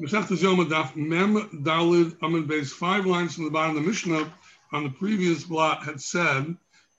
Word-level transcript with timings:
Mesechtes 0.00 0.40
Yom 0.40 0.64
Daf 0.68 0.94
Mem 0.94 1.64
Dalid 1.64 2.16
Amid 2.22 2.46
Base, 2.46 2.72
five 2.72 3.04
lines 3.04 3.34
from 3.34 3.46
the 3.46 3.50
bottom 3.50 3.76
of 3.76 3.82
the 3.82 3.88
Mishnah 3.88 4.32
on 4.72 4.84
the 4.84 4.90
previous 4.90 5.42
blot 5.42 5.82
had 5.82 6.00
said 6.00 6.56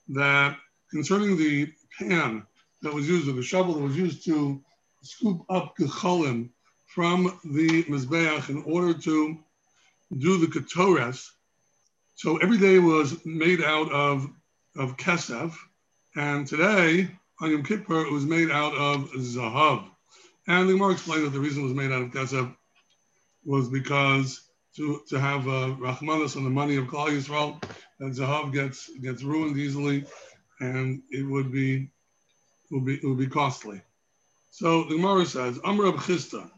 that 0.08 0.58
concerning 0.90 1.38
the 1.38 1.72
pan 1.98 2.46
that 2.82 2.92
was 2.92 3.08
used, 3.08 3.26
or 3.26 3.32
the 3.32 3.42
shovel 3.42 3.72
that 3.72 3.80
was 3.80 3.96
used 3.96 4.22
to 4.26 4.62
scoop 5.02 5.46
up 5.48 5.78
gecholim 5.78 6.50
from 6.88 7.40
the 7.42 7.84
Mizbeach 7.84 8.50
in 8.50 8.62
order 8.64 8.92
to 8.92 9.38
do 10.18 10.36
the 10.36 10.46
ketores. 10.46 11.26
So 12.16 12.36
every 12.36 12.58
day 12.58 12.78
was 12.80 13.24
made 13.24 13.62
out 13.62 13.90
of, 13.90 14.28
of 14.76 14.98
kesef, 14.98 15.54
and 16.16 16.46
today 16.46 17.10
on 17.40 17.50
Yom 17.50 17.62
Kippur 17.62 18.02
it 18.04 18.12
was 18.12 18.26
made 18.26 18.50
out 18.50 18.74
of 18.74 19.10
zahav. 19.12 19.86
And 20.46 20.68
the 20.68 20.74
Gemara 20.74 20.92
explained 20.92 21.24
that 21.24 21.30
the 21.30 21.40
reason 21.40 21.62
it 21.62 21.68
was 21.68 21.74
made 21.74 21.92
out 21.92 22.02
of 22.02 22.10
kesef 22.10 22.54
was 23.44 23.68
because 23.68 24.40
to, 24.76 25.00
to 25.08 25.18
have 25.18 25.46
uh, 25.48 25.74
Rahmanas 25.78 26.36
on 26.36 26.44
the 26.44 26.50
money 26.50 26.76
of 26.76 26.86
Klal 26.86 27.08
Yisrael, 27.08 27.60
that 27.98 28.12
Zahav 28.12 28.52
gets 28.52 28.88
gets 28.98 29.22
ruined 29.22 29.56
easily, 29.56 30.04
and 30.60 31.02
it 31.10 31.22
would 31.22 31.52
be 31.52 31.82
it 31.84 32.72
would 32.72 32.86
be 32.86 32.94
it 32.94 33.04
would 33.04 33.18
be 33.18 33.26
costly. 33.26 33.80
So 34.50 34.84
the 34.84 34.96
Gemara 34.96 35.26
says, 35.26 35.58
Amr 35.64 35.92
Chisda. 35.92 36.50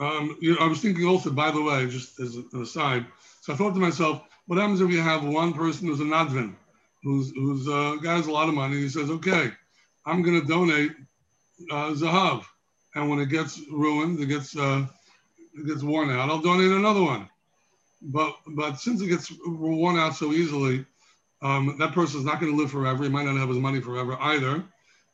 Um, 0.00 0.36
you 0.40 0.52
know, 0.54 0.60
I 0.60 0.68
was 0.68 0.80
thinking 0.80 1.06
also, 1.06 1.30
by 1.30 1.50
the 1.50 1.60
way, 1.60 1.86
just 1.88 2.20
as 2.20 2.36
an 2.36 2.48
aside. 2.62 3.04
So 3.42 3.52
I 3.52 3.56
thought 3.56 3.74
to 3.74 3.80
myself, 3.80 4.22
what 4.46 4.58
happens 4.58 4.80
if 4.80 4.90
you 4.90 5.02
have 5.02 5.24
one 5.24 5.52
person 5.52 5.88
who's 5.88 6.00
a 6.00 6.04
Nadvin, 6.04 6.54
who's 7.02 7.30
who's 7.30 7.68
uh, 7.68 7.96
has 8.04 8.28
a 8.28 8.32
lot 8.32 8.48
of 8.48 8.54
money? 8.54 8.76
He 8.76 8.88
says, 8.88 9.10
okay, 9.10 9.50
I'm 10.06 10.22
going 10.22 10.40
to 10.40 10.46
donate 10.46 10.92
uh, 11.70 11.90
Zahav, 11.90 12.44
and 12.94 13.10
when 13.10 13.18
it 13.18 13.26
gets 13.26 13.60
ruined, 13.70 14.20
it 14.20 14.26
gets 14.26 14.56
uh, 14.56 14.86
it 15.58 15.66
gets 15.66 15.82
worn 15.82 16.10
out, 16.10 16.30
I'll 16.30 16.40
donate 16.40 16.70
another 16.70 17.02
one. 17.02 17.28
But 18.00 18.36
but 18.46 18.80
since 18.80 19.00
it 19.00 19.08
gets 19.08 19.32
worn 19.44 19.96
out 19.98 20.14
so 20.14 20.32
easily, 20.32 20.84
um, 21.42 21.76
that 21.78 21.92
person 21.92 22.20
is 22.20 22.26
not 22.26 22.40
going 22.40 22.52
to 22.52 22.58
live 22.58 22.70
forever. 22.70 23.02
He 23.04 23.08
might 23.10 23.26
not 23.26 23.36
have 23.36 23.48
his 23.48 23.58
money 23.58 23.80
forever 23.80 24.16
either. 24.20 24.64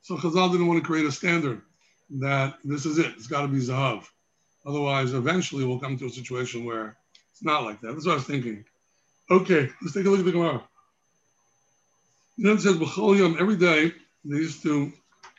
So 0.02 0.16
Chazal 0.16 0.52
didn't 0.52 0.66
want 0.66 0.82
to 0.82 0.86
create 0.86 1.06
a 1.06 1.12
standard 1.12 1.62
that 2.10 2.58
this 2.62 2.84
is 2.84 2.98
it. 2.98 3.12
It's 3.16 3.26
got 3.26 3.42
to 3.42 3.48
be 3.48 3.58
Zahav. 3.58 4.04
Otherwise, 4.66 5.12
eventually 5.12 5.64
we'll 5.64 5.80
come 5.80 5.98
to 5.98 6.06
a 6.06 6.10
situation 6.10 6.64
where 6.64 6.96
it's 7.32 7.42
not 7.42 7.64
like 7.64 7.80
that. 7.80 7.92
That's 7.92 8.06
what 8.06 8.12
I 8.12 8.16
was 8.16 8.24
thinking. 8.24 8.64
Okay, 9.30 9.70
let's 9.80 9.94
take 9.94 10.04
a 10.06 10.10
look 10.10 10.20
at 10.20 10.26
the 10.26 10.32
Gemara. 10.32 10.62
Then 12.36 12.56
it 12.56 12.60
says, 12.60 12.76
every 12.76 13.56
day 13.56 13.92
they 14.24 14.36
used 14.36 14.62
to 14.62 14.92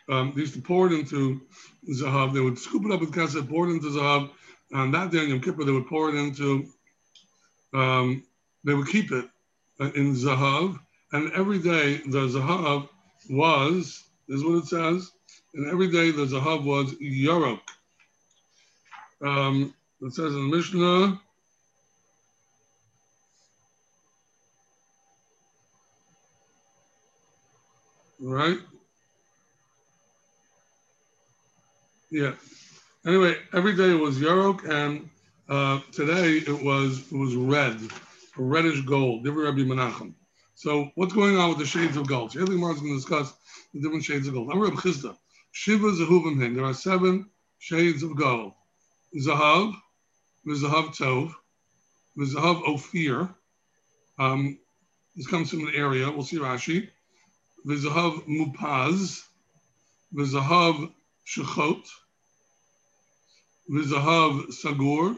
um, 0.08 0.34
they 0.36 0.42
used 0.42 0.54
to 0.54 0.62
pour 0.62 0.88
it 0.88 0.94
into 0.94 1.42
Zahav. 1.90 2.34
They 2.34 2.40
would 2.40 2.60
scoop 2.60 2.86
it 2.86 2.92
up 2.92 3.00
with 3.00 3.14
kasset, 3.14 3.50
pour 3.50 3.68
it 3.68 3.74
into 3.74 3.88
Zahav, 3.88 4.30
on 4.76 4.92
that 4.92 5.12
day 5.12 5.20
on 5.20 5.30
Yom 5.30 5.42
Kippur, 5.42 5.64
they 5.64 5.72
would 5.72 5.88
pour 5.88 6.10
it 6.10 6.16
into, 6.16 6.68
um, 7.74 8.24
they 8.64 8.74
would 8.74 8.88
keep 8.88 9.12
it 9.12 9.26
in 9.80 10.16
Zahav, 10.16 10.80
and 11.12 11.32
every 11.34 11.60
day 11.60 11.98
the 12.08 12.28
Zahav 12.28 12.90
was, 13.30 14.04
is 14.28 14.44
what 14.44 14.56
it 14.56 14.66
says, 14.66 15.12
and 15.54 15.70
every 15.70 15.90
day 15.92 16.12
the 16.12 16.26
Zahav 16.26 16.64
was 16.64 16.94
Yarok. 16.96 17.62
Um, 19.22 19.74
it 20.02 20.14
says 20.14 20.34
in 20.34 20.50
the 20.50 20.56
Mishnah, 20.56 21.22
right? 28.22 28.60
Yeah. 32.12 32.34
Anyway, 33.06 33.38
every 33.54 33.76
day 33.76 33.92
it 33.92 34.00
was 34.00 34.18
yarok, 34.18 34.68
and 34.68 35.08
uh, 35.48 35.80
today 35.92 36.38
it 36.38 36.64
was 36.64 37.04
it 37.12 37.16
was 37.16 37.36
red, 37.36 37.80
reddish 38.36 38.82
gold. 38.82 39.24
Different 39.24 39.46
Rabbi 39.56 39.70
Menachem. 39.70 40.16
So 40.56 40.90
what's 40.96 41.14
going 41.14 41.38
on 41.38 41.50
with 41.50 41.60
the 41.60 41.68
shades 41.68 41.98
of 41.98 42.08
gold? 42.08 42.32
So 42.32 42.40
Eli 42.40 42.54
is 42.72 42.80
going 42.80 42.94
to 42.94 42.96
discuss 42.96 43.32
the 43.76 43.82
different 43.82 44.04
shades 44.04 44.28
of 44.28 44.34
gold. 44.34 44.50
I'm 44.52 44.60
Rabbi 44.60 44.78
Chisda. 44.78 45.16
Shiva 45.52 45.86
Zahuvim 45.92 46.42
Hin. 46.42 46.56
There 46.56 46.66
are 46.66 46.74
seven 46.74 47.30
shades 47.60 48.02
of 48.02 48.16
gold. 48.16 48.54
Zahav, 49.22 49.76
Zahav 50.48 50.98
Tov, 50.98 51.32
Zahav 52.18 52.68
Ophir. 52.68 53.30
Um, 54.18 54.58
this 55.16 55.28
comes 55.28 55.52
from 55.52 55.68
an 55.68 55.76
area. 55.76 56.10
We'll 56.10 56.24
see 56.24 56.40
Rashi. 56.40 56.90
Zahav 57.68 58.26
Mupaz, 58.26 59.22
Zahav 60.16 60.92
Shechot, 61.28 61.86
Vizahav 63.70 64.48
Sagur, 64.48 65.18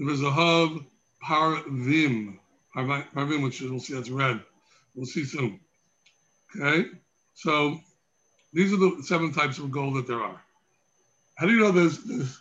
Vizahav 0.00 0.84
Parvim. 1.22 2.38
Parvim, 2.76 3.42
which 3.42 3.60
we'll 3.60 3.80
see 3.80 3.94
that's 3.94 4.10
red. 4.10 4.40
We'll 4.94 5.06
see 5.06 5.24
soon. 5.24 5.60
Okay? 6.56 6.88
So 7.34 7.80
these 8.52 8.72
are 8.72 8.76
the 8.76 9.02
seven 9.04 9.32
types 9.32 9.58
of 9.58 9.70
gold 9.70 9.96
that 9.96 10.06
there 10.06 10.20
are. 10.20 10.40
How 11.36 11.46
do 11.46 11.52
you 11.52 11.60
know 11.60 11.70
there's, 11.70 11.98
there's 11.98 12.40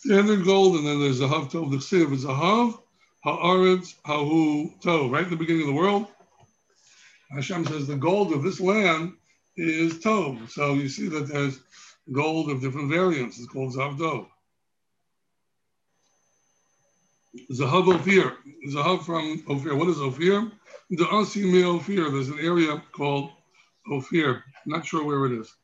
standard 0.00 0.44
gold 0.44 0.76
and 0.76 0.86
then 0.86 1.00
there's 1.00 1.20
Zahav 1.20 1.50
Tov? 1.50 1.70
The 1.70 1.78
Siv 1.78 2.12
is 2.12 2.24
Zahav, 2.24 2.78
Ha'aretz, 3.24 3.94
Hahu 4.04 4.78
Tov. 4.80 5.10
Right 5.10 5.24
in 5.24 5.30
the 5.30 5.36
beginning 5.36 5.62
of 5.62 5.68
the 5.68 5.74
world, 5.74 6.06
Hashem 7.30 7.66
says 7.66 7.86
the 7.86 7.96
gold 7.96 8.32
of 8.32 8.42
this 8.42 8.60
land 8.60 9.14
is 9.56 9.94
Tov. 9.94 10.50
So 10.50 10.74
you 10.74 10.88
see 10.88 11.08
that 11.08 11.28
there's 11.28 11.60
gold 12.12 12.50
of 12.50 12.60
different 12.60 12.90
variants. 12.90 13.38
It's 13.38 13.48
called 13.48 13.74
Zavdo. 13.74 14.26
Zahav 17.52 17.94
Ophir. 17.94 18.36
Zahav 18.68 19.04
from 19.04 19.44
Ophir. 19.48 19.76
What 19.76 19.88
is 19.88 20.00
Ophir? 20.00 20.50
The 20.90 21.04
Asimi 21.04 21.64
Ophir. 21.64 22.10
There's 22.10 22.28
an 22.28 22.38
area 22.40 22.82
called 22.92 23.30
Ophir. 23.90 24.42
Not 24.66 24.86
sure 24.86 25.04
where 25.04 25.26
it 25.26 25.32
is. 25.40 25.54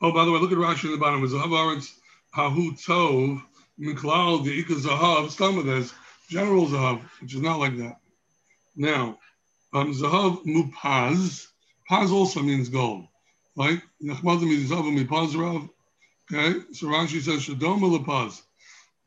Oh, 0.00 0.12
by 0.12 0.24
the 0.24 0.32
way, 0.32 0.38
look 0.38 0.52
at 0.52 0.58
Rashi 0.58 0.84
in 0.84 0.92
the 0.92 0.98
bottom. 0.98 1.26
Zahav 1.26 1.50
Aretz 1.50 1.92
Hahu 2.34 2.72
Tov 2.82 3.42
Miklal 3.78 4.44
Deika 4.44 4.80
Zahav. 4.80 5.30
Some 5.30 5.58
of 5.58 5.66
this 5.66 5.92
general 6.28 6.66
Zahav, 6.66 7.02
which 7.20 7.34
is 7.34 7.40
not 7.40 7.58
like 7.58 7.76
that. 7.78 7.98
Now, 8.76 9.18
um, 9.72 9.92
Zahav 9.92 10.44
Mupaz. 10.44 11.46
Paz 11.88 12.12
also 12.12 12.40
means 12.40 12.68
gold 12.68 13.06
right? 13.58 13.82
Okay, 16.30 16.60
so 16.72 16.86
Rashi 16.86 17.20
says 17.20 17.46
Shadoma 17.46 17.98
Lapaz. 17.98 18.42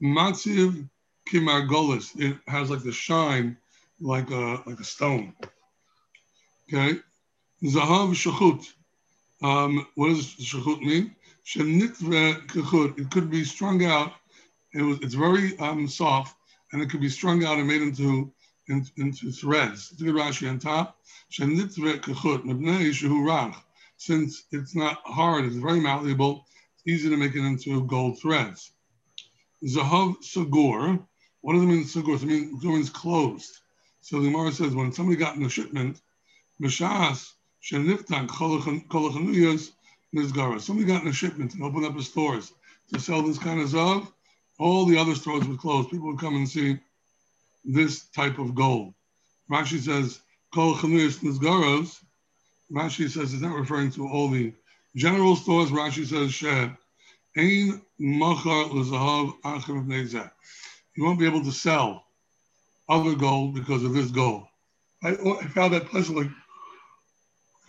Matziv 0.03 0.89
Kimargolis. 1.29 2.19
It 2.19 2.37
has 2.47 2.69
like 2.69 2.83
the 2.83 2.91
shine 2.91 3.55
like 4.01 4.29
a 4.31 4.61
like 4.65 4.79
a 4.79 4.83
stone. 4.83 5.33
Okay. 6.67 6.99
Zahav 7.63 8.11
Shachut. 8.13 8.65
Um, 9.41 9.87
what 9.95 10.09
does 10.09 10.35
Shachut 10.35 10.81
mean? 10.81 11.15
Shenitve 11.45 12.47
Kachut. 12.47 12.99
It 12.99 13.09
could 13.11 13.29
be 13.31 13.45
strung 13.45 13.85
out. 13.85 14.13
It 14.73 14.81
was 14.81 14.99
it's 15.01 15.13
very 15.13 15.57
um, 15.59 15.87
soft 15.87 16.35
and 16.73 16.81
it 16.81 16.89
could 16.89 17.01
be 17.01 17.09
strung 17.09 17.45
out 17.45 17.57
and 17.57 17.67
made 17.67 17.81
into 17.81 18.31
in, 18.67 18.85
into 18.97 19.31
threads. 19.31 19.93
Look 19.99 20.09
at 20.09 20.15
Rashi 20.15 20.49
on 20.49 20.59
top. 20.59 20.97
Shenitve 21.31 22.01
Kachut. 22.01 22.43
Mebnei 22.43 22.89
Shehu 22.89 23.23
Rach 23.23 23.55
since 24.01 24.45
it's 24.51 24.75
not 24.75 24.99
hard, 25.05 25.45
it's 25.45 25.55
very 25.55 25.79
malleable, 25.79 26.43
it's 26.73 26.87
easy 26.87 27.07
to 27.07 27.15
make 27.15 27.35
it 27.35 27.45
into 27.45 27.85
gold 27.85 28.19
threads. 28.19 28.71
Zahav 29.63 30.15
Sagur, 30.23 31.05
what 31.41 31.53
does 31.53 31.61
it 31.61 31.67
mean 31.67 31.83
Sagur? 31.83 32.15
It 32.15 32.25
means, 32.25 32.63
it 32.63 32.67
means 32.67 32.89
closed. 32.89 33.59
So 34.01 34.19
the 34.19 34.31
Gemara 34.31 34.53
says 34.53 34.73
when 34.73 34.91
somebody 34.91 35.17
got 35.17 35.35
in 35.35 35.45
a 35.45 35.49
shipment, 35.49 36.01
Mashas, 36.59 37.33
Sheniftan, 37.63 38.27
Kolachanuyas, 38.27 39.69
Nizgara. 40.15 40.59
Somebody 40.59 40.87
got 40.87 41.03
in 41.03 41.09
a 41.09 41.13
shipment 41.13 41.53
and 41.53 41.63
opened 41.63 41.85
up 41.85 41.95
his 41.95 42.07
stores 42.07 42.53
to 42.91 42.99
sell 42.99 43.21
this 43.21 43.37
kind 43.37 43.61
of 43.61 43.69
Zav, 43.69 44.11
all 44.57 44.87
the 44.87 44.97
other 44.97 45.13
stores 45.13 45.47
would 45.47 45.59
close. 45.59 45.85
People 45.85 46.07
would 46.07 46.19
come 46.19 46.37
and 46.37 46.49
see 46.49 46.79
this 47.63 48.05
type 48.07 48.39
of 48.39 48.55
gold. 48.55 48.95
Rashi 49.47 49.79
says, 49.79 50.21
Kol 50.51 50.73
Chanuyas 50.73 51.19
Nizgaros, 51.19 51.99
Rashi 52.71 53.09
says 53.09 53.33
it's 53.33 53.41
not 53.41 53.55
referring 53.55 53.91
to 53.91 54.07
all 54.07 54.29
the 54.29 54.53
general 54.95 55.35
stores. 55.35 55.71
Rashi 55.71 56.05
says 56.05 56.33
shed. 56.33 56.75
Ein 57.37 57.81
machar 57.99 58.65
l'zahav 58.67 59.33
acher 59.41 60.31
You 60.95 61.03
won't 61.03 61.19
be 61.19 61.25
able 61.25 61.43
to 61.43 61.51
sell 61.51 62.05
other 62.89 63.15
gold 63.15 63.55
because 63.55 63.83
of 63.83 63.93
this 63.93 64.11
gold. 64.11 64.45
I, 65.03 65.09
I 65.11 65.47
found 65.47 65.73
that 65.73 65.87
pleasantly. 65.87 66.29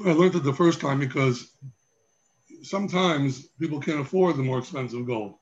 I 0.04 0.12
learned 0.12 0.34
it 0.34 0.43
the 0.43 0.52
first 0.52 0.81
time 0.81 0.99
because 0.99 1.48
sometimes 2.62 3.46
people 3.60 3.81
can't 3.81 4.00
afford 4.00 4.37
the 4.37 4.43
more 4.43 4.58
expensive 4.58 5.06
gold. 5.06 5.34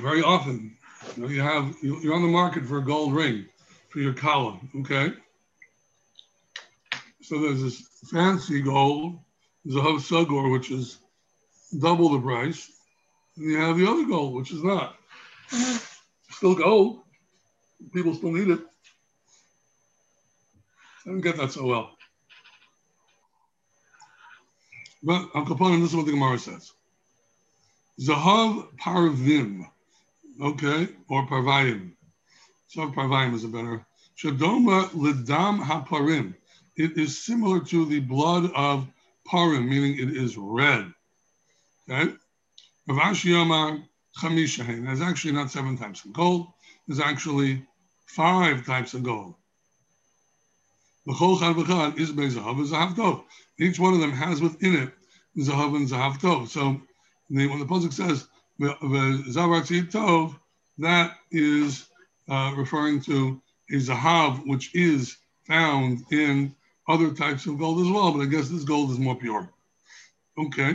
Very 0.00 0.22
often, 0.22 0.76
you, 1.16 1.22
know, 1.22 1.28
you 1.28 1.40
have 1.40 1.74
you're 1.82 2.14
on 2.14 2.22
the 2.22 2.28
market 2.28 2.66
for 2.66 2.78
a 2.78 2.84
gold 2.84 3.14
ring 3.14 3.46
for 3.88 4.00
your 4.00 4.12
collar, 4.12 4.58
okay? 4.80 5.12
So 7.30 7.38
there's 7.38 7.62
this 7.62 7.86
fancy 8.10 8.60
gold, 8.60 9.20
Zahav 9.64 10.00
Sagor, 10.00 10.50
which 10.50 10.72
is 10.72 10.98
double 11.78 12.08
the 12.08 12.18
price. 12.18 12.68
And 13.36 13.52
you 13.52 13.56
have 13.56 13.78
the 13.78 13.88
other 13.88 14.04
gold, 14.04 14.34
which 14.34 14.50
is 14.50 14.64
not. 14.64 14.96
Still 16.30 16.56
gold. 16.56 17.02
People 17.94 18.14
still 18.14 18.32
need 18.32 18.48
it. 18.48 18.58
I 21.06 21.10
don't 21.10 21.20
get 21.20 21.36
that 21.36 21.52
so 21.52 21.66
well. 21.66 21.92
But 25.00 25.28
Al 25.32 25.46
Kapanim, 25.46 25.82
this 25.82 25.90
is 25.90 25.96
what 25.96 26.06
the 26.06 26.12
Gemara 26.12 26.36
says. 26.36 26.72
Zahav 28.00 28.76
Parvim, 28.76 29.66
okay, 30.42 30.88
or 31.08 31.28
Parvayim. 31.28 31.92
Zahav 32.74 32.92
Parvayim 32.92 33.34
is 33.34 33.44
a 33.44 33.48
better. 33.48 33.86
Shadoma 34.20 34.88
Lidam 34.88 35.62
HaParim. 35.62 36.34
It 36.80 36.96
is 36.96 37.22
similar 37.22 37.60
to 37.60 37.84
the 37.84 38.00
blood 38.00 38.50
of 38.54 38.88
Parim, 39.30 39.68
meaning 39.68 39.98
it 39.98 40.16
is 40.16 40.38
red. 40.38 40.90
Okay? 41.90 42.14
There's 42.86 42.98
actually 45.02 45.32
not 45.32 45.50
seven 45.50 45.76
types 45.76 46.04
of 46.06 46.14
gold. 46.14 46.46
There's 46.88 47.00
actually 47.00 47.66
five 48.06 48.64
types 48.64 48.94
of 48.94 49.02
gold. 49.02 49.34
Each 51.06 51.18
one 53.78 53.92
of 53.92 54.00
them 54.00 54.12
has 54.12 54.40
within 54.40 54.74
it 54.76 54.90
zahav 55.38 55.76
and 55.76 55.86
zahav 55.86 56.18
tov. 56.18 56.48
So 56.48 56.80
when 57.28 57.58
the 57.58 57.66
pasuk 57.66 57.92
says 57.92 58.26
zavar 58.58 59.62
tov, 59.90 60.34
that 60.78 61.18
is 61.30 61.86
uh, 62.26 62.54
referring 62.56 63.02
to 63.02 63.42
a 63.70 63.74
zahav 63.74 64.46
which 64.46 64.74
is 64.74 65.18
found 65.46 66.04
in 66.10 66.54
other 66.90 67.12
types 67.12 67.46
of 67.46 67.58
gold 67.58 67.80
as 67.80 67.90
well. 67.90 68.12
But 68.12 68.22
I 68.22 68.26
guess 68.26 68.48
this 68.48 68.64
gold 68.64 68.90
is 68.90 68.98
more 68.98 69.14
pure. 69.14 69.48
Okay. 70.38 70.74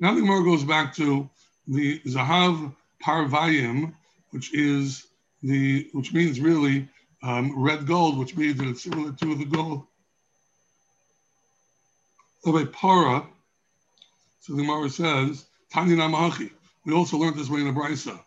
Now 0.00 0.14
the 0.14 0.20
Gemara 0.20 0.44
goes 0.44 0.64
back 0.64 0.94
to 0.96 1.28
the 1.66 2.00
zahav 2.00 2.74
parvayim, 3.04 3.94
which 4.30 4.54
is 4.54 5.06
the 5.42 5.88
which 5.92 6.12
means 6.12 6.40
really 6.40 6.88
um, 7.22 7.62
red 7.62 7.86
gold, 7.86 8.18
which 8.18 8.36
means 8.36 8.58
that 8.58 8.68
it's 8.68 8.82
similar 8.82 9.12
to 9.12 9.34
the 9.34 9.44
gold 9.44 9.84
of 12.46 12.54
a 12.54 12.66
para. 12.66 13.26
So 14.40 14.54
the 14.54 14.62
Gemara 14.62 14.90
says, 14.90 15.46
Tanya 15.72 15.96
Namahachi. 15.96 16.50
We 16.84 16.92
also 16.92 17.16
learned 17.16 17.36
this 17.36 17.48
way 17.48 17.60
in 17.60 17.66
the 17.66 17.72
Brisa. 17.72 18.20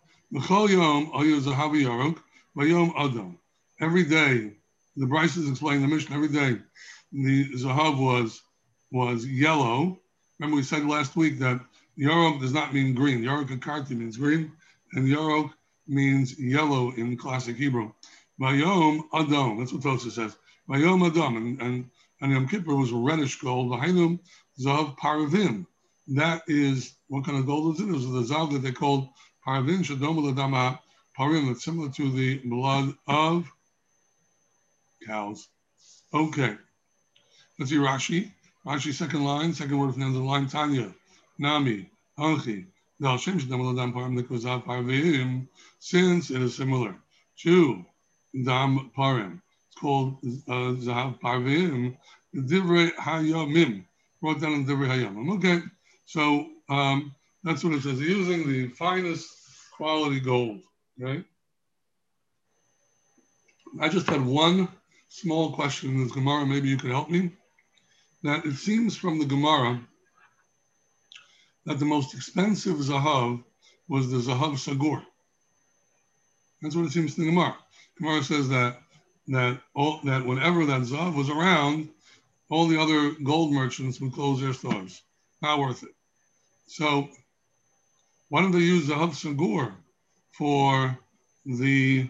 Every 3.79 4.03
day, 4.03 4.51
the 4.98 5.06
Brisa 5.06 5.38
is 5.38 5.50
explaining 5.50 5.82
the 5.82 5.94
Mishnah. 5.94 6.16
Every 6.16 6.28
day, 6.28 6.60
the 7.12 7.50
Zahav 7.54 7.98
was 7.98 8.42
was 8.92 9.26
yellow. 9.26 10.00
Remember, 10.40 10.58
we 10.58 10.64
said 10.64 10.86
last 10.86 11.16
week 11.16 11.40
that 11.40 11.60
Yarok 11.98 12.42
does 12.42 12.54
not 12.54 12.74
mean 12.74 12.94
green. 12.94 13.24
Yarok 13.24 13.50
Akarti 13.50 13.92
means 13.92 14.18
green, 14.18 14.52
and 14.94 15.08
Yarok 15.08 15.52
means 15.88 16.40
yellow 16.40 16.92
in 16.92 17.18
classic 17.18 17.56
Hebrew. 17.56 17.92
Vayom 18.40 19.04
Adam. 19.14 19.60
That's 19.60 19.74
what 19.74 19.84
Tosa 19.84 20.12
says. 20.12 20.36
Vayom 20.70 21.10
Adam. 21.10 21.38
And, 21.38 21.62
and, 21.62 21.90
and 22.22 22.32
Yom 22.32 22.48
Kippur 22.48 22.76
was 22.76 22.92
reddish 22.92 23.40
gold. 23.40 23.72
Vahainum 23.72 24.20
Zav 24.60 24.98
Paravim 24.98 25.66
that 26.08 26.42
is 26.48 26.96
what 27.08 27.26
kind 27.26 27.38
of 27.38 27.46
gold 27.46 27.76
is 27.76 27.82
it? 27.82 27.90
It 27.90 27.94
was 27.94 28.06
the 28.06 28.34
zav 28.34 28.52
that 28.54 28.60
they 28.60 28.72
called 28.72 29.10
Paravim 29.46 29.80
shadom 29.80 30.18
ladama 30.18 30.80
parim. 31.18 31.52
It's 31.52 31.66
similar 31.66 31.90
to 31.90 32.12
the 32.12 32.40
blood 32.46 32.94
of 33.08 33.52
cows. 35.07 35.48
Okay, 36.13 36.56
let's 37.57 37.71
see 37.71 37.77
Rashi. 37.77 38.31
Rashi 38.65 38.94
second 38.94 39.24
line, 39.24 39.54
second 39.54 39.77
word 39.77 39.92
from 39.92 40.01
the 40.01 40.06
end 40.07 40.15
of 40.15 40.21
the 40.21 40.27
line. 40.27 40.48
Tanya, 40.48 40.94
Nami, 41.38 41.89
Anchi. 42.19 42.65
Since 45.80 46.31
it 46.31 46.42
is 46.42 46.56
similar 46.56 46.95
to 47.44 47.86
dam 48.44 48.92
parim, 48.98 49.42
it's 49.68 49.80
called 49.80 50.18
uh, 50.24 50.74
zahav 50.81 51.19
parvim. 51.19 51.95
Divrei 52.36 52.92
hayamim, 52.95 53.86
brought 54.19 54.42
down 54.42 54.53
in 54.53 54.65
divrei 54.65 54.88
hayamim. 54.88 55.36
Okay. 55.38 55.62
So 56.06 56.48
um, 56.69 57.13
that's 57.44 57.63
what 57.63 57.74
it 57.74 57.83
says. 57.83 58.00
Using 58.00 58.48
the 58.48 58.69
finest 58.69 59.30
quality 59.75 60.19
gold, 60.19 60.62
right? 61.00 61.24
I 63.80 63.89
just 63.89 64.07
had 64.07 64.25
one 64.25 64.68
small 65.09 65.54
question 65.54 65.92
in 65.92 66.04
this 66.04 66.12
Gemara. 66.12 66.45
Maybe 66.45 66.69
you 66.69 66.77
could 66.77 66.92
help 66.92 67.09
me. 67.09 67.31
That 68.24 68.45
it 68.45 68.56
seems 68.56 68.98
from 68.98 69.19
the 69.19 69.25
Gemara 69.25 69.80
that 71.65 71.80
the 71.80 71.86
most 71.86 72.13
expensive 72.13 72.77
Zahav 72.77 73.44
was 73.88 74.09
the 74.09 74.18
Zahav 74.18 74.54
Sagur. 74.54 75.04
That's 76.62 76.75
what 76.75 76.86
it 76.86 76.92
seems 76.92 77.15
to 77.15 77.21
the 77.21 77.27
Gemara. 77.27 77.56
Gemara 78.00 78.24
says 78.24 78.50
that 78.50 78.81
that 79.27 79.59
all, 79.75 80.00
that 80.06 80.25
whenever 80.25 80.65
that 80.65 80.81
Zahav 80.81 81.15
was 81.15 81.30
around, 81.30 81.89
all 82.50 82.68
the 82.68 82.80
other 82.80 83.12
gold 83.24 83.51
merchants 83.51 84.00
would 84.00 84.13
close 84.13 84.39
their 84.39 84.53
stores. 84.53 85.01
Not 85.42 85.60
worth 85.60 85.83
it. 85.83 85.94
So 86.68 87.10
why 88.30 88.42
don't 88.42 88.51
they 88.51 88.60
use 88.60 88.88
the 88.88 88.95
Hav 88.95 89.12
Sagur 89.12 89.74
for 90.31 90.98
the 91.45 92.10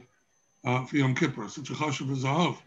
uh, 0.64 0.86
for 0.86 0.98
Yom 0.98 1.16
Kippur, 1.16 1.50
such 1.50 1.70
a 1.70 1.74
Zahav? 1.74 2.58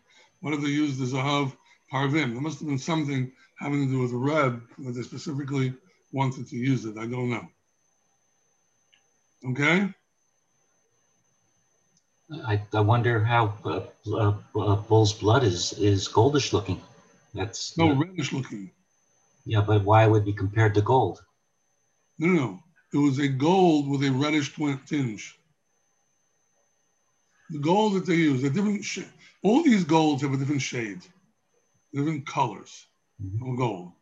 Why 0.40 0.50
don't 0.50 0.62
they 0.62 0.68
use 0.68 0.98
the 0.98 1.04
Zahav 1.04 1.52
Parvim? 1.92 2.32
There 2.32 2.40
must 2.40 2.60
have 2.60 2.68
been 2.68 2.78
something 2.78 3.32
having 3.58 3.86
to 3.86 3.92
do 3.92 4.00
with 4.00 4.12
the 4.12 4.16
red 4.16 4.60
that 4.78 4.92
they 4.92 5.02
specifically 5.02 5.74
wanted 6.12 6.48
to 6.48 6.56
use 6.56 6.84
it. 6.84 6.96
I 6.96 7.06
don't 7.06 7.30
know. 7.30 7.48
Okay? 9.50 9.88
I, 12.46 12.62
I 12.72 12.80
wonder 12.80 13.24
how 13.24 13.54
uh, 13.64 13.80
uh, 14.12 14.34
uh, 14.56 14.76
bull's 14.76 15.12
blood 15.12 15.42
is 15.42 15.72
is 15.72 16.08
goldish 16.08 16.52
looking. 16.52 16.80
That's 17.34 17.76
no 17.76 17.92
reddish 17.92 18.32
looking. 18.32 18.70
Yeah, 19.44 19.62
but 19.62 19.84
why 19.84 20.06
would 20.06 20.24
be 20.24 20.32
compared 20.32 20.74
to 20.74 20.82
gold? 20.82 21.24
No, 22.18 22.28
no, 22.28 22.62
It 22.92 22.98
was 22.98 23.18
a 23.18 23.28
gold 23.28 23.88
with 23.88 24.04
a 24.04 24.10
reddish 24.10 24.54
tinge. 24.86 25.36
The 27.50 27.58
gold 27.58 27.94
that 27.94 28.06
they 28.06 28.14
use, 28.14 28.44
a 28.44 28.50
different 28.50 28.84
all 29.42 29.62
these 29.62 29.84
golds 29.84 30.22
have 30.22 30.32
a 30.32 30.36
different 30.36 30.62
shade, 30.62 31.00
different 31.94 32.26
colors 32.26 32.86
mm-hmm. 33.22 33.50
of 33.50 33.56
gold. 33.56 33.92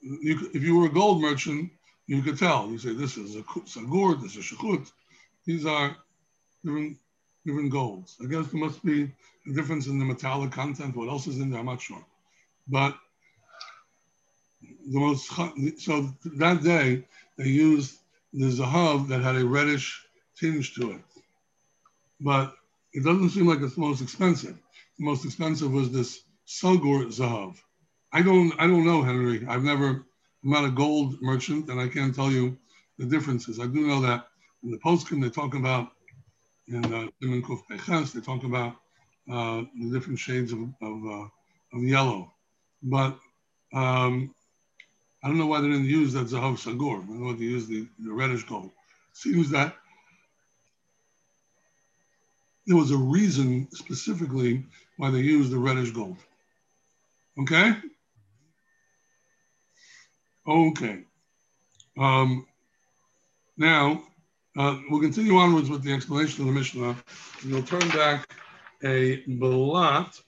You, 0.00 0.50
if 0.54 0.62
you 0.62 0.78
were 0.78 0.86
a 0.86 0.92
gold 0.92 1.20
merchant, 1.20 1.70
you 2.06 2.22
could 2.22 2.38
tell. 2.38 2.68
You 2.70 2.78
say, 2.78 2.92
this 2.92 3.16
is 3.16 3.36
a 3.36 3.42
sagur, 3.42 4.20
this 4.20 4.36
is 4.36 4.44
shakut. 4.44 4.90
These 5.44 5.66
are 5.66 5.96
different, 6.64 6.96
different 7.46 7.70
golds. 7.70 8.16
I 8.22 8.26
guess 8.26 8.48
there 8.48 8.60
must 8.60 8.84
be 8.84 9.10
a 9.46 9.52
difference 9.52 9.86
in 9.86 9.98
the 9.98 10.04
metallic 10.04 10.50
content. 10.50 10.96
What 10.96 11.08
else 11.08 11.26
is 11.26 11.38
in 11.38 11.50
there? 11.50 11.60
I'm 11.60 11.66
not 11.66 11.80
sure. 11.80 12.04
But 12.66 12.96
the 14.62 14.98
most, 14.98 15.30
so 15.80 16.14
that 16.24 16.62
day, 16.62 17.04
they 17.36 17.48
used 17.48 17.96
the 18.32 18.46
zahav 18.46 19.08
that 19.08 19.22
had 19.22 19.36
a 19.36 19.44
reddish 19.44 20.04
tinge 20.36 20.74
to 20.74 20.92
it. 20.92 21.00
But 22.20 22.54
it 22.92 23.04
doesn't 23.04 23.30
seem 23.30 23.46
like 23.46 23.60
it's 23.60 23.74
the 23.74 23.80
most 23.80 24.02
expensive. 24.02 24.58
Most 25.00 25.24
expensive 25.24 25.72
was 25.72 25.90
this 25.90 26.20
Sagur 26.46 27.06
zahav. 27.06 27.56
I 28.12 28.20
don't, 28.20 28.52
I 28.58 28.66
don't 28.66 28.84
know, 28.84 29.02
Henry. 29.02 29.46
I've 29.48 29.64
never, 29.64 29.88
I'm 30.44 30.50
not 30.50 30.66
a 30.66 30.70
gold 30.70 31.22
merchant, 31.22 31.70
and 31.70 31.80
I 31.80 31.88
can't 31.88 32.14
tell 32.14 32.30
you 32.30 32.58
the 32.98 33.06
differences. 33.06 33.60
I 33.60 33.66
do 33.66 33.86
know 33.86 34.02
that 34.02 34.26
in 34.62 34.70
the 34.70 34.78
postscript 34.78 35.22
they 35.22 35.30
talk 35.30 35.54
about 35.54 35.92
in 36.68 36.84
uh, 36.84 37.08
Kuf 37.22 37.62
Peches, 37.66 38.12
they 38.12 38.20
talk 38.20 38.44
about 38.44 38.76
uh, 39.32 39.62
the 39.80 39.90
different 39.90 40.18
shades 40.18 40.52
of 40.52 40.60
of, 40.82 41.06
uh, 41.06 41.26
of 41.72 41.82
yellow, 41.82 42.30
but 42.82 43.18
um, 43.72 44.34
I 45.24 45.28
don't 45.28 45.38
know 45.38 45.46
why 45.46 45.62
they 45.62 45.68
didn't 45.68 45.86
use 45.86 46.12
that 46.12 46.26
Zahav 46.26 46.58
Sagur. 46.58 47.02
I 47.02 47.06
don't 47.06 47.20
know 47.20 47.26
why 47.28 47.36
they 47.38 47.44
used 47.44 47.68
the, 47.68 47.88
the 48.04 48.12
reddish 48.12 48.44
gold. 48.44 48.70
Seems 49.14 49.48
that 49.50 49.76
there 52.66 52.76
was 52.76 52.90
a 52.90 52.96
reason 52.96 53.68
specifically 53.72 54.66
why 55.00 55.08
they 55.08 55.20
use 55.20 55.48
the 55.48 55.56
reddish 55.56 55.92
gold. 55.92 56.18
Okay? 57.40 57.74
Okay. 60.46 60.98
Um, 61.98 62.46
now, 63.56 64.02
uh, 64.58 64.76
we'll 64.90 65.00
continue 65.00 65.36
onwards 65.36 65.70
with 65.70 65.82
the 65.82 65.94
explanation 65.94 66.42
of 66.42 66.48
the 66.48 66.52
Mishnah. 66.52 66.96
And 67.42 67.50
we'll 67.50 67.62
turn 67.62 67.88
back 67.88 68.28
a 68.84 69.22
balat 69.22 70.20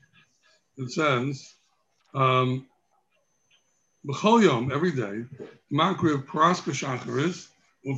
that 0.79 0.91
says, 0.91 1.52
um, 2.14 2.64
B'chol 4.07 4.73
every 4.73 4.93
day, 4.93 5.26
makriv 5.71 6.25
pras 6.25 6.62
b'shacharis, 6.62 7.49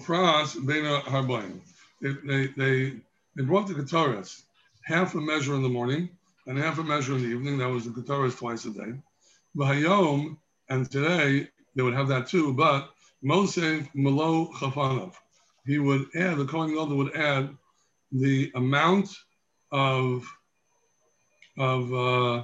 pras 0.05 0.57
bena 0.67 1.03
harbayim. 1.03 1.61
They, 2.03 2.49
they, 2.57 3.01
they, 3.37 3.43
brought 3.45 3.69
the 3.69 3.75
ketores 3.75 4.43
half 4.83 5.15
a 5.15 5.21
measure 5.21 5.55
in 5.55 5.63
the 5.63 5.69
morning 5.69 6.09
and 6.47 6.59
half 6.59 6.79
a 6.79 6.83
measure 6.83 7.15
in 7.15 7.23
the 7.23 7.29
evening. 7.29 7.59
That 7.59 7.71
was 7.71 7.85
the 7.85 7.91
ketores 7.91 8.37
twice 8.37 8.65
a 8.65 8.71
day. 8.71 8.93
B'hayom, 9.57 10.37
and 10.69 10.91
today, 10.91 11.49
they 11.75 11.83
would 11.83 11.95
have 11.95 12.09
that 12.09 12.29
too. 12.29 12.53
But 12.53 12.91
Moshe 13.25 13.89
Malo 13.95 14.51
Chafanov, 14.53 15.15
he 15.67 15.79
would 15.79 16.07
add, 16.15 16.37
the 16.37 16.45
Kohen 16.45 16.71
Gadol 16.71 16.97
would 16.97 17.17
add 17.17 17.51
the 18.13 18.53
amount 18.55 19.09
of 19.73 20.27
of 21.57 21.93
uh, 21.93 22.43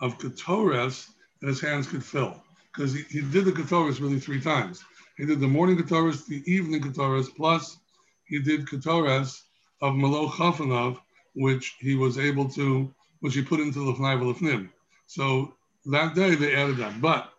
of 0.00 0.18
ketores 0.18 1.08
that 1.40 1.48
his 1.48 1.60
hands 1.60 1.86
could 1.86 2.04
fill, 2.04 2.42
because 2.72 2.94
he, 2.94 3.02
he 3.10 3.20
did 3.20 3.44
the 3.44 3.52
ketores 3.52 4.00
really 4.00 4.20
three 4.20 4.40
times. 4.40 4.82
He 5.16 5.26
did 5.26 5.40
the 5.40 5.48
morning 5.48 5.76
ketores, 5.76 6.26
the 6.26 6.42
evening 6.50 6.80
ketores, 6.80 7.34
plus 7.34 7.78
he 8.24 8.40
did 8.40 8.66
ketores 8.66 9.42
of 9.80 9.94
Malo 9.94 10.28
Chafanov, 10.28 10.98
which 11.34 11.76
he 11.80 11.94
was 11.94 12.18
able 12.18 12.48
to, 12.50 12.92
which 13.22 13.34
he 13.34 13.42
put 13.42 13.60
into 13.60 13.78
the 13.78 13.92
Lefnai 13.92 14.68
So 15.06 15.54
that 15.86 16.14
day 16.14 16.34
they 16.34 16.54
added 16.56 16.76
that. 16.78 17.00
But 17.00 17.32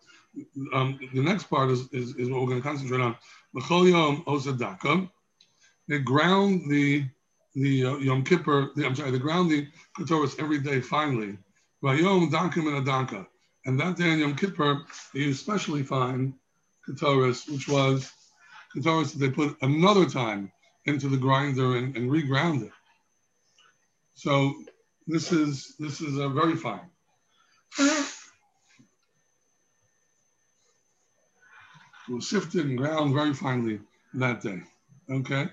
um, 0.74 0.98
the 1.14 1.22
next 1.22 1.44
part 1.44 1.70
is, 1.70 1.90
is, 1.92 2.16
is, 2.16 2.30
what 2.30 2.42
we're 2.42 2.48
going 2.48 2.62
to 2.62 2.68
concentrate 2.68 3.02
on. 3.02 3.16
L'chol 3.54 3.90
Yom. 3.90 5.12
They 5.88 6.00
ground 6.00 6.70
the 6.70 7.06
the 7.56 7.86
uh, 7.86 7.98
Yom 7.98 8.24
Kippur, 8.24 8.72
the, 8.76 8.86
I'm 8.86 8.96
sorry, 8.96 9.12
they 9.12 9.20
ground 9.20 9.52
the 9.52 9.68
Ketores 10.00 10.40
every 10.40 10.58
day 10.58 10.82
finally. 10.82 11.38
Vayom 11.84 12.32
Dankim 12.32 12.76
and 12.76 12.88
Adanka. 12.88 13.28
And 13.66 13.80
that 13.80 13.96
day 13.98 14.12
on 14.12 14.20
Yom 14.20 14.36
Kippur, 14.36 14.82
they 15.14 15.20
used 15.20 15.42
specially 15.42 15.84
fine 15.84 16.34
Ketores, 16.88 17.48
which 17.52 17.68
was 17.68 18.12
Ketores 18.76 19.12
that 19.12 19.20
they 19.20 19.30
put 19.30 19.56
another 19.62 20.10
time 20.10 20.52
into 20.86 21.08
the 21.08 21.18
grinder 21.18 21.78
and, 21.78 21.96
and 21.96 22.10
reground 22.10 22.64
it. 22.64 22.72
So 24.16 24.56
this 25.08 25.32
is 25.32 25.76
this 25.80 26.02
is 26.02 26.18
a 26.18 26.30
very 26.30 26.56
fine. 26.56 26.90
It 32.10 32.14
was 32.14 32.30
sifted 32.30 32.66
and 32.66 32.78
ground 32.78 33.14
very 33.14 33.34
finely 33.34 33.80
that 34.16 34.42
day. 34.42 34.62
Okay. 35.10 35.48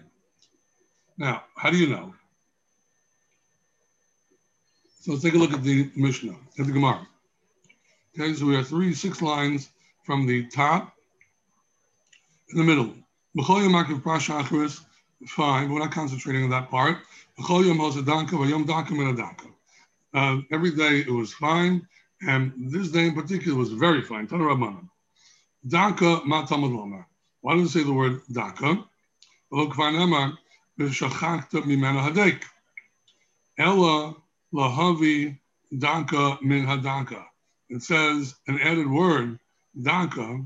Now, 1.19 1.45
how 1.57 1.71
do 1.71 1.76
you 1.76 1.88
know? 1.88 2.14
So 5.00 5.12
let's 5.12 5.23
take 5.25 5.35
a 5.35 5.38
look 5.38 5.52
at 5.52 5.62
the 5.62 5.90
Mishnah, 5.97 6.37
at 6.59 6.66
the 6.66 6.73
Gemara. 6.73 7.07
Okay, 8.19 8.35
so 8.35 8.47
we 8.47 8.54
have 8.54 8.69
three, 8.69 8.92
six 8.95 9.23
lines 9.23 9.71
from 10.04 10.26
the 10.26 10.47
top 10.49 10.95
in 12.50 12.59
the 12.59 12.64
middle. 12.64 12.95
Fine, 15.27 15.71
we're 15.71 15.81
not 15.81 15.93
concentrating 15.93 16.45
on 16.45 16.50
that 16.50 16.71
part. 16.71 16.99
Uh, 20.12 20.41
every 20.50 20.71
day 20.71 21.00
it 21.00 21.11
was 21.11 21.33
fine, 21.35 21.87
and 22.27 22.53
this 22.57 22.91
day 22.91 23.07
in 23.07 23.15
particular 23.15 23.57
was 23.57 23.71
very 23.73 24.03
fine. 24.03 24.27
Daka 24.27 26.21
matamad 26.27 26.73
lomar. 26.73 27.05
Why 27.43 27.55
does 27.55 27.69
it 27.69 27.73
say 27.79 27.85
the 27.85 27.93
word 27.93 28.21
daka? 28.33 28.85
Ella 33.59 34.17
lahavi 34.55 35.39
daka 35.79 36.39
min. 36.43 37.27
It 37.69 37.83
says 37.83 38.35
an 38.47 38.59
added 38.59 38.91
word, 38.91 39.39
daka, 39.83 40.45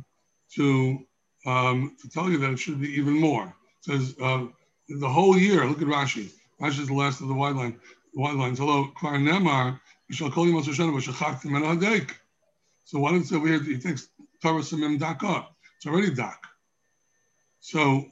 to 0.57 0.99
um, 1.47 1.97
to 2.00 2.09
tell 2.09 2.28
you 2.31 2.38
that 2.38 2.52
it 2.52 2.59
should 2.59 2.81
be 2.81 2.88
even 2.95 3.14
more. 3.14 3.45
It 3.45 3.85
says 3.85 4.14
uh, 4.21 4.47
the 4.88 5.08
whole 5.08 5.36
year. 5.38 5.64
Look 5.66 5.82
at 5.82 5.88
Rashi. 5.88 6.30
Rashi 6.60 6.80
is 6.80 6.88
the 6.88 6.94
last 6.94 7.20
of 7.20 7.28
the 7.28 7.34
white 7.34 7.54
line. 7.54 7.78
The 8.14 8.20
white 8.20 8.36
lines. 8.36 8.58
Hello, 8.58 8.88
kvar 8.96 9.18
nemar. 9.18 9.80
So 10.10 10.28
why 12.98 13.12
does 13.12 13.22
it 13.22 13.26
say 13.26 13.36
over 13.36 13.46
here? 13.48 13.62
He 13.62 13.78
takes 13.78 14.08
Torah 14.42 14.60
Samim 14.60 14.98
Daka. 14.98 15.48
It's 15.76 15.86
already 15.86 16.14
Dak. 16.14 16.42
So 17.60 18.04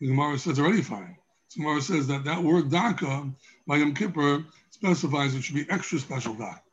the 0.00 0.08
Gemara 0.08 0.38
says 0.38 0.58
already 0.58 0.82
fine. 0.82 1.16
So 1.48 1.62
Gemara 1.62 1.80
says 1.80 2.08
that 2.08 2.24
that 2.24 2.42
word 2.42 2.70
Daka 2.70 3.30
by 3.66 3.76
Yom 3.76 3.94
Kippur 3.94 4.44
specifies 4.70 5.34
it 5.34 5.42
should 5.42 5.54
be 5.54 5.66
extra 5.70 6.00
special 6.00 6.34
Dak. 6.34 6.64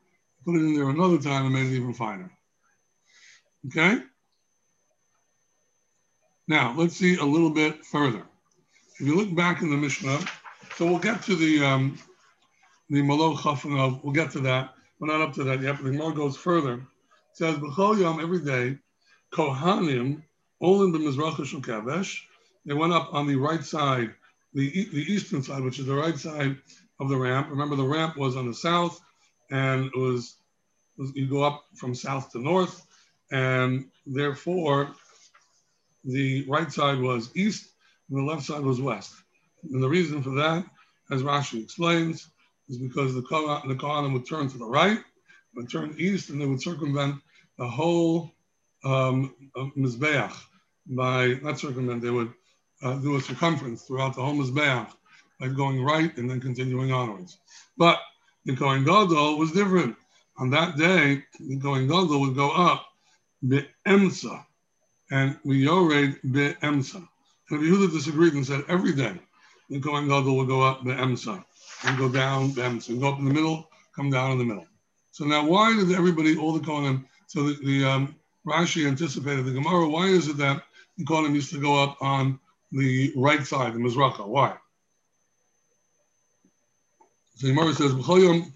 Put 0.43 0.55
it 0.55 0.63
in 0.63 0.73
there 0.73 0.89
another 0.89 1.19
time 1.19 1.45
and 1.45 1.53
made 1.53 1.67
it 1.67 1.75
even 1.75 1.93
finer. 1.93 2.31
Okay? 3.67 3.99
Now, 6.47 6.73
let's 6.75 6.97
see 6.97 7.15
a 7.17 7.23
little 7.23 7.51
bit 7.51 7.85
further. 7.85 8.25
If 9.03 9.09
you 9.09 9.17
look 9.17 9.35
back 9.35 9.61
in 9.61 9.69
the 9.69 9.75
Mishnah, 9.75 10.17
so 10.77 10.85
we'll 10.85 10.97
get 10.97 11.23
to 11.23 11.35
the 11.35 11.61
um, 11.61 11.99
the 12.89 13.01
Chafanov, 13.01 14.01
we'll 14.01 14.13
get 14.13 14.31
to 14.31 14.39
that. 14.39 14.75
We're 14.97 15.07
not 15.07 15.19
up 15.19 15.33
to 15.33 15.43
that 15.43 15.61
yet, 15.61 15.75
but 15.75 15.83
the 15.83 15.91
Gemara 15.91 16.13
goes 16.13 16.37
further. 16.37 16.75
It 16.75 17.33
says, 17.33 17.57
B'chol 17.57 17.99
Yom, 17.99 18.21
every 18.21 18.39
day, 18.39 18.77
Kohanim, 19.33 20.23
the 20.61 20.67
Mizrach 20.67 21.35
Kavesh, 21.35 22.21
they 22.65 22.73
went 22.73 22.93
up 22.93 23.13
on 23.13 23.27
the 23.27 23.35
right 23.35 23.61
side, 23.61 24.13
the, 24.53 24.69
the 24.69 25.03
eastern 25.11 25.43
side, 25.43 25.63
which 25.63 25.79
is 25.79 25.85
the 25.85 25.93
right 25.93 26.17
side 26.17 26.55
of 27.01 27.09
the 27.09 27.17
ramp. 27.17 27.49
Remember, 27.49 27.75
the 27.75 27.83
ramp 27.83 28.15
was 28.15 28.37
on 28.37 28.47
the 28.47 28.53
south, 28.53 29.01
and 29.51 29.87
it 29.87 29.97
was, 29.97 30.37
was 30.97 31.13
you 31.13 31.27
go 31.27 31.43
up 31.43 31.65
from 31.75 31.93
south 31.93 32.31
to 32.31 32.39
north, 32.39 32.87
and 33.33 33.83
therefore 34.07 34.95
the 36.05 36.45
right 36.47 36.71
side 36.71 37.01
was 37.01 37.29
east, 37.35 37.72
and 38.09 38.17
the 38.17 38.23
left 38.23 38.43
side 38.43 38.61
was 38.61 38.81
west. 38.81 39.13
And 39.63 39.81
the 39.81 39.89
reason 39.89 40.21
for 40.21 40.31
that, 40.31 40.65
as 41.11 41.23
Rashi 41.23 41.63
explains, 41.63 42.29
is 42.69 42.77
because 42.77 43.13
the 43.13 43.21
Kohanim 43.21 44.13
would 44.13 44.27
turn 44.27 44.49
to 44.49 44.57
the 44.57 44.65
right, 44.65 44.99
would 45.55 45.69
turn 45.69 45.95
east, 45.97 46.29
and 46.29 46.41
they 46.41 46.45
would 46.45 46.61
circumvent 46.61 47.21
the 47.57 47.67
whole 47.67 48.31
um, 48.83 49.33
Mizbeach 49.77 50.33
by, 50.87 51.39
not 51.41 51.59
circumvent, 51.59 52.01
they 52.01 52.09
would 52.09 52.33
uh, 52.81 52.95
do 52.95 53.15
a 53.15 53.21
circumference 53.21 53.83
throughout 53.83 54.15
the 54.15 54.21
whole 54.21 54.35
Mizbeach 54.35 54.91
by 55.39 55.47
going 55.47 55.83
right 55.83 56.15
and 56.17 56.29
then 56.29 56.41
continuing 56.41 56.91
onwards. 56.91 57.37
But 57.77 57.99
the 58.45 58.55
Kohen 58.55 58.83
Gadol 58.83 59.37
was 59.37 59.51
different. 59.51 59.95
On 60.37 60.49
that 60.49 60.77
day, 60.77 61.23
the 61.39 61.59
Kohen 61.59 61.87
Gadol 61.87 62.19
would 62.21 62.35
go 62.35 62.51
up 62.51 62.85
be'emsa 63.47 64.45
and 65.11 65.37
we 65.43 65.57
yored 65.63 66.19
be'emsa. 66.31 67.07
And 67.53 67.61
Yehuda 67.61 67.91
disagreed 67.91 68.33
and 68.33 68.45
said 68.45 68.63
every 68.67 68.93
day 68.93 69.13
the 69.69 69.79
Kohen 69.79 70.07
Gadol 70.07 70.37
would 70.37 70.47
go 70.47 70.61
up 70.63 70.83
be'emsa 70.83 71.45
and 71.83 71.97
go 71.99 72.09
down 72.09 72.49
be'emsa 72.51 72.89
and 72.89 72.99
go 72.99 73.09
up 73.13 73.19
in 73.19 73.25
the 73.25 73.33
middle, 73.33 73.69
come 73.95 74.09
down 74.09 74.31
in 74.31 74.37
the 74.39 74.43
middle. 74.43 74.65
So 75.11 75.25
now 75.25 75.45
why 75.45 75.75
did 75.75 75.91
everybody, 75.91 76.35
all 76.35 76.53
the 76.53 76.65
Kohanim, 76.65 77.05
so 77.27 77.43
the, 77.43 77.53
the 77.63 77.85
um, 77.85 78.15
Rashi 78.43 78.87
anticipated 78.87 79.45
the 79.45 79.51
Gemara. 79.51 79.87
Why 79.87 80.07
is 80.07 80.27
it 80.29 80.37
that 80.37 80.63
the 80.97 81.05
Kohanim 81.05 81.35
used 81.35 81.51
to 81.51 81.61
go 81.61 81.81
up 81.81 81.95
on 82.01 82.39
the 82.71 83.13
right 83.15 83.45
side, 83.45 83.75
the 83.75 83.79
Mizracha? 83.79 84.25
Why? 84.27 84.55
So 87.35 87.47
the 87.47 87.53
Gemara 87.53 87.75
says, 87.75 87.91
Kohanim 87.93 88.51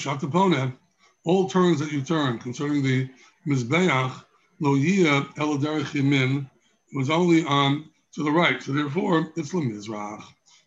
Shatapone, 0.00 0.76
all 1.24 1.48
turns 1.48 1.78
that 1.78 1.92
you 1.92 2.02
turn 2.02 2.38
concerning 2.40 2.82
the 2.82 3.08
Mizbeach, 3.46 4.24
Lo 4.60 4.74
Yia 4.74 5.22
Eladerech 5.36 5.92
Yamin, 5.92 6.48
was 6.94 7.08
only 7.10 7.44
on 7.44 7.88
to 8.12 8.22
the 8.22 8.30
right. 8.30 8.62
So 8.62 8.72
therefore, 8.72 9.32
it's 9.36 9.52
the 9.52 9.58
Mizrach. 9.58 10.22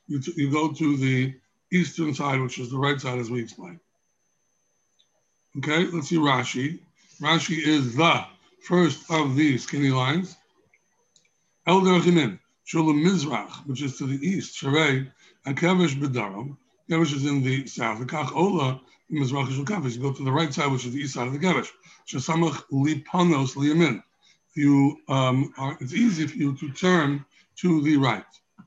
You, 0.08 0.20
t- 0.20 0.34
you 0.36 0.52
go 0.52 0.72
to 0.72 0.98
the 0.98 1.34
eastern 1.72 2.14
side, 2.14 2.42
which 2.42 2.60
is 2.60 2.72
the 2.72 2.78
right 2.78 3.00
side, 3.00 3.20
as 3.20 3.30
we 3.30 3.42
explained. 3.42 3.80
Okay, 5.58 5.86
let's 5.86 6.10
see 6.10 6.18
Rashi. 6.18 6.80
Rashi 7.22 7.60
is 7.60 7.96
the 7.96 8.26
first 8.64 9.10
of 9.12 9.36
these 9.36 9.64
skinny 9.64 9.92
lines. 9.92 10.36
El 11.68 11.82
Derchimin, 11.82 12.40
Shulam 12.68 13.68
which 13.68 13.82
is 13.82 13.98
to 13.98 14.08
the 14.08 14.26
east, 14.26 14.60
Sharei, 14.60 15.10
and 15.46 15.58
Kevish 15.58 16.00
Kevish 16.90 17.16
is 17.16 17.26
in 17.26 17.44
the 17.44 17.66
south. 17.68 18.00
The 18.00 18.06
Kach 18.06 18.36
Ola, 18.36 18.82
in 19.10 19.18
Mizrach 19.18 19.50
is 19.50 19.58
Kevish. 19.60 19.96
You 19.96 20.02
go 20.02 20.14
to 20.14 20.24
the 20.24 20.32
right 20.32 20.54
side, 20.54 20.72
which 20.72 20.86
is 20.86 20.94
the 20.94 21.00
east 21.00 21.14
side 21.14 21.28
of 21.28 21.34
the 21.34 21.40
Kevish. 21.40 21.70
Shasamach 22.08 22.64
Lipanos. 22.72 24.04
You, 24.56 24.98
um, 25.08 25.54
are, 25.58 25.78
it's 25.82 25.94
easy 25.94 26.28
for 26.28 26.38
you 26.38 26.56
to 26.58 26.72
turn 26.72 27.26
to 27.58 27.82
the 27.82 27.98
right. 27.98 28.26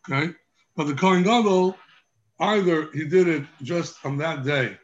Okay, 0.09 0.33
but 0.77 0.87
the 0.87 0.95
Kohen 0.95 1.23
Gadol, 1.23 1.77
either 2.41 2.91
he 2.93 3.07
did 3.07 3.29
it 3.29 3.45
just 3.63 4.05
on 4.05 4.19
that 4.19 4.45
day 4.45 4.77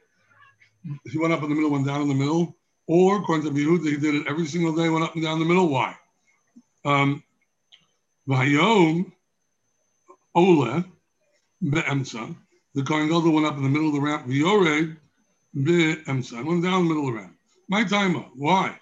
he 1.04 1.18
went 1.18 1.32
up 1.32 1.42
in 1.42 1.48
the 1.48 1.54
middle, 1.54 1.70
went 1.70 1.86
down 1.86 2.02
in 2.02 2.08
the 2.08 2.14
middle, 2.14 2.56
or 2.86 3.18
according 3.18 3.44
to 3.44 3.50
Yehuda, 3.50 3.90
he 3.90 3.96
did 3.96 4.14
it 4.14 4.26
every 4.28 4.46
single 4.46 4.74
day, 4.74 4.88
went 4.88 5.04
up 5.04 5.14
and 5.14 5.22
down 5.22 5.38
the 5.38 5.44
middle. 5.44 5.68
Why? 5.68 5.94
Um, 6.84 7.22
Vayom 8.28 9.12
Ole 10.34 10.84
be'emsa. 11.60 12.34
The 12.74 12.82
Kohen 12.82 13.08
Gadol 13.08 13.32
went 13.32 13.46
up 13.46 13.56
in 13.56 13.62
the 13.62 13.68
middle 13.68 13.88
of 13.88 13.94
the 13.94 14.00
ramp. 14.00 14.26
V'yored 14.26 14.96
be'emsa. 15.54 16.44
Went 16.44 16.62
down 16.62 16.88
the 16.88 16.94
middle 16.94 17.08
of 17.08 17.14
the 17.14 17.20
ramp. 17.20 17.36
My 17.68 17.84
timer. 17.84 18.24
Why? 18.34 18.78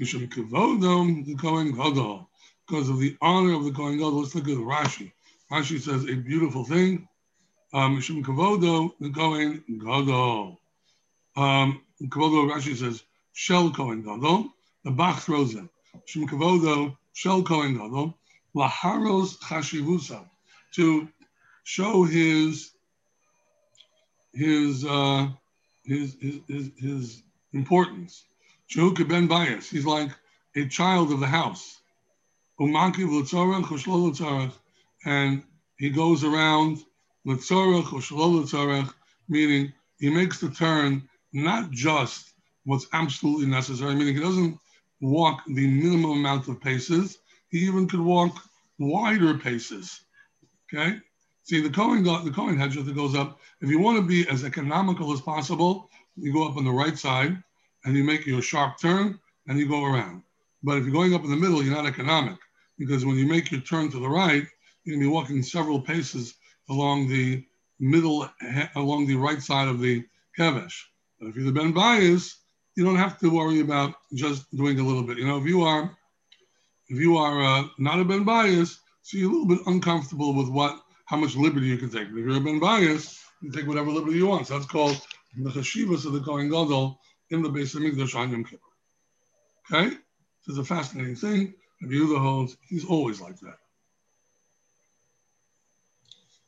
Mishum 0.00 0.28
kivodom 0.28 1.24
the 1.24 1.34
Kohen 1.36 1.72
Gadol. 1.72 2.28
Because 2.66 2.88
of 2.88 2.98
the 2.98 3.16
honor 3.22 3.54
of 3.54 3.64
the 3.64 3.72
Kohen 3.72 3.96
Gadol. 3.96 4.20
Let's 4.20 4.34
look 4.34 4.48
at 4.48 4.56
Rashi. 4.56 5.12
Rashi 5.50 5.80
says 5.80 6.04
a 6.04 6.14
beautiful 6.14 6.64
thing. 6.64 7.08
Mishum 7.72 8.16
um, 8.16 8.24
kavodo 8.24 8.92
the 9.00 9.10
Kohen 9.10 9.64
Gadol. 9.68 10.60
Um, 11.36 11.80
Rashi 12.02 12.76
says, 12.76 13.02
shel 13.32 13.70
Kohen 13.70 14.02
Gadol. 14.02 14.52
The 14.84 14.90
Bach 14.90 15.20
throws 15.20 15.54
in. 15.54 15.68
Shum 16.04 16.28
Kavodo 16.28 16.96
shel 17.12 17.42
Kohen 17.42 17.74
Gadol. 17.74 18.16
Laharos 18.54 19.38
Chashivusa. 19.38 20.24
To 20.74 21.08
show 21.66 22.04
his 22.04 22.70
his 24.32 24.84
uh, 24.84 25.28
his, 25.84 26.16
his, 26.20 26.40
his, 26.46 26.70
his 26.78 27.22
importance. 27.52 28.24
Shehuka 28.70 29.08
ben 29.08 29.26
bias. 29.26 29.68
He's 29.68 29.84
like 29.84 30.10
a 30.54 30.66
child 30.68 31.10
of 31.10 31.18
the 31.18 31.26
house. 31.26 31.80
And 35.04 35.42
he 35.78 35.90
goes 35.90 36.24
around 36.24 36.84
meaning 39.28 39.72
he 39.98 40.08
makes 40.10 40.40
the 40.40 40.50
turn 40.50 41.08
not 41.32 41.72
just 41.72 42.32
what's 42.64 42.86
absolutely 42.92 43.46
necessary, 43.46 43.94
meaning 43.96 44.14
he 44.14 44.20
doesn't 44.20 44.58
walk 45.00 45.42
the 45.46 45.66
minimum 45.66 46.12
amount 46.12 46.46
of 46.48 46.60
paces, 46.60 47.18
he 47.48 47.58
even 47.58 47.88
could 47.88 48.00
walk 48.00 48.40
wider 48.78 49.36
paces. 49.36 50.00
Okay? 50.72 51.00
See, 51.46 51.60
the 51.60 51.70
Cohen, 51.70 52.02
the 52.02 52.32
Cohen 52.34 52.58
hedge 52.58 52.74
that 52.74 52.94
goes 52.96 53.14
up, 53.14 53.38
if 53.60 53.70
you 53.70 53.78
want 53.78 53.98
to 53.98 54.02
be 54.02 54.28
as 54.28 54.42
economical 54.42 55.12
as 55.12 55.20
possible, 55.20 55.88
you 56.16 56.32
go 56.32 56.44
up 56.44 56.56
on 56.56 56.64
the 56.64 56.72
right 56.72 56.98
side 56.98 57.40
and 57.84 57.96
you 57.96 58.02
make 58.02 58.26
your 58.26 58.42
sharp 58.42 58.80
turn 58.80 59.20
and 59.46 59.56
you 59.56 59.68
go 59.68 59.84
around. 59.84 60.24
But 60.64 60.78
if 60.78 60.84
you're 60.84 60.92
going 60.92 61.14
up 61.14 61.22
in 61.22 61.30
the 61.30 61.36
middle, 61.36 61.62
you're 61.62 61.72
not 61.72 61.86
economic 61.86 62.36
because 62.80 63.04
when 63.04 63.14
you 63.14 63.28
make 63.28 63.52
your 63.52 63.60
turn 63.60 63.92
to 63.92 64.00
the 64.00 64.08
right, 64.08 64.44
you're 64.82 64.96
going 64.96 65.04
to 65.04 65.08
be 65.08 65.14
walking 65.14 65.40
several 65.40 65.80
paces 65.80 66.34
along 66.68 67.06
the 67.06 67.44
middle, 67.78 68.28
along 68.74 69.06
the 69.06 69.14
right 69.14 69.40
side 69.40 69.68
of 69.68 69.78
the 69.78 70.04
kevesh. 70.36 70.82
But 71.20 71.28
if 71.28 71.36
you're 71.36 71.44
the 71.44 71.52
ben 71.52 71.70
bias, 71.70 72.38
you 72.74 72.84
don't 72.84 72.96
have 72.96 73.20
to 73.20 73.30
worry 73.30 73.60
about 73.60 73.94
just 74.14 74.50
doing 74.56 74.80
a 74.80 74.84
little 74.84 75.04
bit. 75.04 75.16
You 75.16 75.28
know, 75.28 75.38
if 75.38 75.46
you 75.46 75.62
are, 75.62 75.96
if 76.88 76.98
you 76.98 77.16
are 77.18 77.40
uh, 77.40 77.68
not 77.78 78.00
a 78.00 78.04
ben 78.04 78.24
bias, 78.24 78.80
so 79.02 79.16
you're 79.16 79.30
a 79.30 79.32
little 79.32 79.46
bit 79.46 79.64
uncomfortable 79.66 80.34
with 80.34 80.48
what 80.48 80.82
how 81.06 81.16
much 81.16 81.36
liberty 81.36 81.66
you 81.66 81.78
can 81.78 81.90
take. 81.90 82.08
If 82.08 82.14
you're 82.14 82.36
a 82.36 82.40
ben 82.40 82.58
bias, 82.58 83.24
you 83.40 83.50
take 83.50 83.66
whatever 83.66 83.90
liberty 83.90 84.18
you 84.18 84.26
want. 84.26 84.46
So 84.46 84.54
that's 84.54 84.70
called 84.70 85.00
the 85.36 85.50
chashivas 85.50 86.04
of 86.04 86.12
the 86.12 86.20
Kohen 86.20 86.48
Gadol 86.48 87.00
in 87.30 87.42
the 87.42 87.48
base 87.48 87.74
of 87.74 87.82
Mikdash 87.82 88.14
on 88.14 88.30
Yom 88.30 88.44
Kippur. 88.44 88.62
Okay? 89.70 89.88
This 89.90 90.52
is 90.52 90.58
a 90.58 90.64
fascinating 90.64 91.16
thing. 91.16 91.54
If 91.80 91.90
you 91.90 92.12
the 92.12 92.18
holds, 92.18 92.56
he's 92.68 92.84
always 92.84 93.20
like 93.20 93.38
that. 93.40 93.58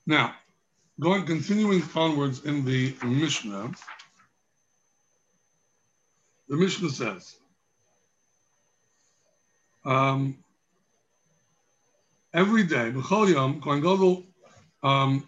Now, 0.06 0.34
going 0.98 1.26
continuing 1.26 1.82
onwards 1.94 2.44
in 2.44 2.64
the 2.64 2.94
Mishnah, 3.04 3.72
the 6.48 6.56
Mishnah 6.56 6.90
says, 6.90 7.36
um, 9.84 10.38
every 12.32 12.64
day, 12.64 12.90
B'chol 12.90 13.32
Yom, 13.32 13.60
Kohen 13.60 13.82
Gadol 13.82 14.24
um, 14.82 15.26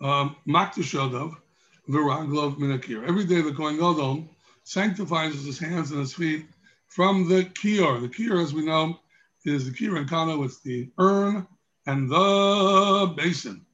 um, 0.00 0.36
Maktashodav, 0.46 1.36
Viraglov 1.88 2.56
Minakir. 2.58 3.06
Every 3.06 3.24
day 3.24 3.40
the 3.40 3.52
Kohen 3.52 3.76
Gadol 3.76 4.28
sanctifies 4.64 5.44
his 5.44 5.58
hands 5.58 5.90
and 5.90 6.00
his 6.00 6.14
feet 6.14 6.46
from 6.88 7.28
the 7.28 7.44
Kior. 7.44 8.00
The 8.00 8.08
Kior, 8.08 8.42
as 8.42 8.52
we 8.52 8.64
know, 8.64 8.98
is 9.44 9.64
the 9.64 9.70
Kior 9.70 9.98
and 9.98 10.08
Kano, 10.08 10.42
it's 10.42 10.60
the 10.60 10.90
urn 10.98 11.46
and 11.86 12.10
the 12.10 13.14
basin. 13.16 13.64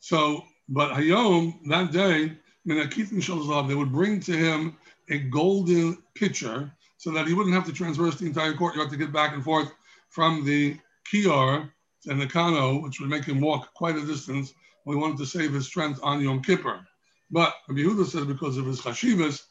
So, 0.00 0.44
but 0.68 0.92
Hayom, 0.92 1.58
that 1.68 1.92
day, 1.92 2.38
Minakitin 2.66 3.20
Shalzav, 3.20 3.68
they 3.68 3.74
would 3.74 3.92
bring 3.92 4.20
to 4.20 4.32
him 4.32 4.76
a 5.10 5.18
golden 5.18 5.98
pitcher 6.14 6.72
so 6.96 7.10
that 7.12 7.26
he 7.26 7.34
wouldn't 7.34 7.54
have 7.54 7.66
to 7.66 7.72
traverse 7.72 8.16
the 8.16 8.26
entire 8.26 8.54
courtyard 8.54 8.90
to 8.90 8.96
get 8.96 9.12
back 9.12 9.34
and 9.34 9.44
forth 9.44 9.70
from 10.08 10.44
the 10.44 10.78
Kior 11.12 11.70
and 12.06 12.20
the 12.20 12.26
Kano, 12.26 12.80
which 12.80 13.00
would 13.00 13.10
make 13.10 13.24
him 13.24 13.40
walk 13.40 13.74
quite 13.74 13.96
a 13.96 14.06
distance. 14.06 14.52
We 14.84 14.96
wanted 14.96 15.18
to 15.18 15.26
save 15.26 15.52
his 15.52 15.66
strength 15.66 16.00
on 16.02 16.22
Yom 16.22 16.42
Kippur. 16.42 16.86
But 17.30 17.54
Rabbi 17.68 17.80
Yehuda 17.80 18.06
says 18.06 18.24
because 18.24 18.56
of 18.56 18.66
his 18.66 18.80
chashivas, 18.80 19.42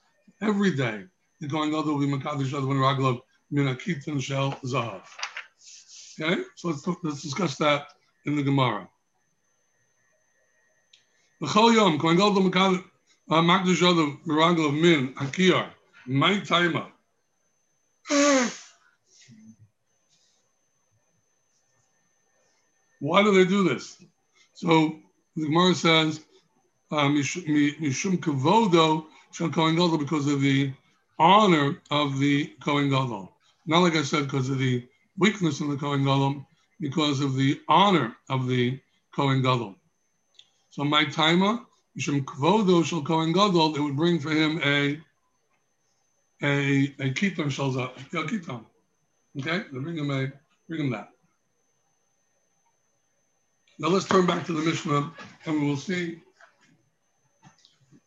every 0.42 0.76
day 0.76 1.04
the 1.40 1.48
going 1.48 1.76
other 1.76 1.92
will 1.92 2.00
be 2.00 2.08
Makadish 2.08 2.52
Advan 2.52 2.80
Raglov 2.80 3.22
Minakitan 3.54 4.22
Shel 4.22 4.54
Zahav. 4.66 5.04
Okay, 6.20 6.42
so 6.56 6.70
let's, 6.70 6.88
let's 7.04 7.22
discuss 7.22 7.58
that 7.58 7.88
in 8.26 8.36
the 8.36 8.42
Gemara. 8.42 8.90
The 11.40 11.48
Yom, 11.48 11.98
going 12.00 12.20
other 12.20 12.42
Makadish 12.42 12.84
uh, 13.30 13.42
Advan 13.42 14.26
Raglov 14.26 14.82
Min 14.82 15.14
Akiyar, 15.16 15.70
my 16.08 16.40
timer. 16.40 16.88
Why 23.00 23.24
do 23.24 23.34
they 23.34 23.46
do 23.46 23.68
this? 23.68 24.04
So 24.54 25.00
the 25.36 25.46
Gemara 25.46 25.76
says, 25.76 26.22
uh, 26.92 27.10
Mishum 27.10 28.18
Kavodo 28.18 29.06
shall 29.32 29.50
Kohen 29.50 29.76
Gadol 29.76 29.98
because 29.98 30.28
of 30.28 30.42
the 30.42 30.74
honor 31.20 31.82
of 31.92 32.20
the 32.20 32.48
Kohen 32.64 32.90
Gadol. 32.90 33.32
Not 33.66 33.80
like 33.80 33.96
I 33.96 34.04
said, 34.04 34.24
because 34.24 34.50
of 34.50 34.58
the 34.58 34.88
weakness 35.18 35.62
of 35.62 35.70
the 35.70 35.78
Kohen 35.78 36.04
Gadol, 36.04 36.46
because 36.80 37.22
of 37.22 37.36
the 37.36 37.60
honor 37.68 38.16
of 38.30 38.48
the 38.48 38.80
Kohen 39.16 39.42
Gadol. 39.42 39.76
So 40.70 40.84
my 40.84 41.06
timer, 41.06 41.60
Mishum 41.98 42.24
Kavodo 42.24 42.84
shall 42.86 43.02
Kohen 43.02 43.34
Gadol, 43.34 43.76
it 43.76 43.80
would 43.80 43.96
bring 43.96 44.20
for 44.20 44.32
him 44.32 44.60
a 44.64 45.00
a 46.44 46.96
a 47.00 47.10
kitam 47.14 47.50
shalza, 47.50 47.90
a 47.98 48.28
kitam. 48.28 48.64
Okay, 49.40 49.64
they 49.72 49.80
bring 49.80 49.98
him 49.98 50.12
a 50.12 50.32
bring 50.68 50.82
him 50.82 50.92
that. 50.92 51.10
Now 53.80 53.90
let's 53.90 54.06
turn 54.06 54.26
back 54.26 54.44
to 54.48 54.54
the 54.54 54.64
Mishnah 54.64 55.12
and 55.46 55.62
we 55.62 55.68
will 55.68 55.78
see 55.78 56.20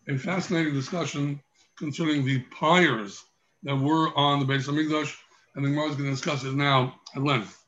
a 0.09 0.19
fascinating 0.19 0.75
discussion 0.75 1.41
concerning 1.79 2.25
the 2.25 2.41
pyres 2.41 3.23
that 3.63 3.77
were 3.77 4.09
on 4.19 4.41
the 4.41 4.47
base 4.47 4.67
of 4.67 4.75
Migdash, 4.75 5.17
and 5.55 5.65
the 5.65 5.69
Gemara 5.69 5.91
is 5.91 5.97
going 5.97 6.09
to 6.09 6.11
discuss 6.11 6.43
it 6.43 6.55
now 6.55 6.99
at 7.15 7.23
length. 7.23 7.65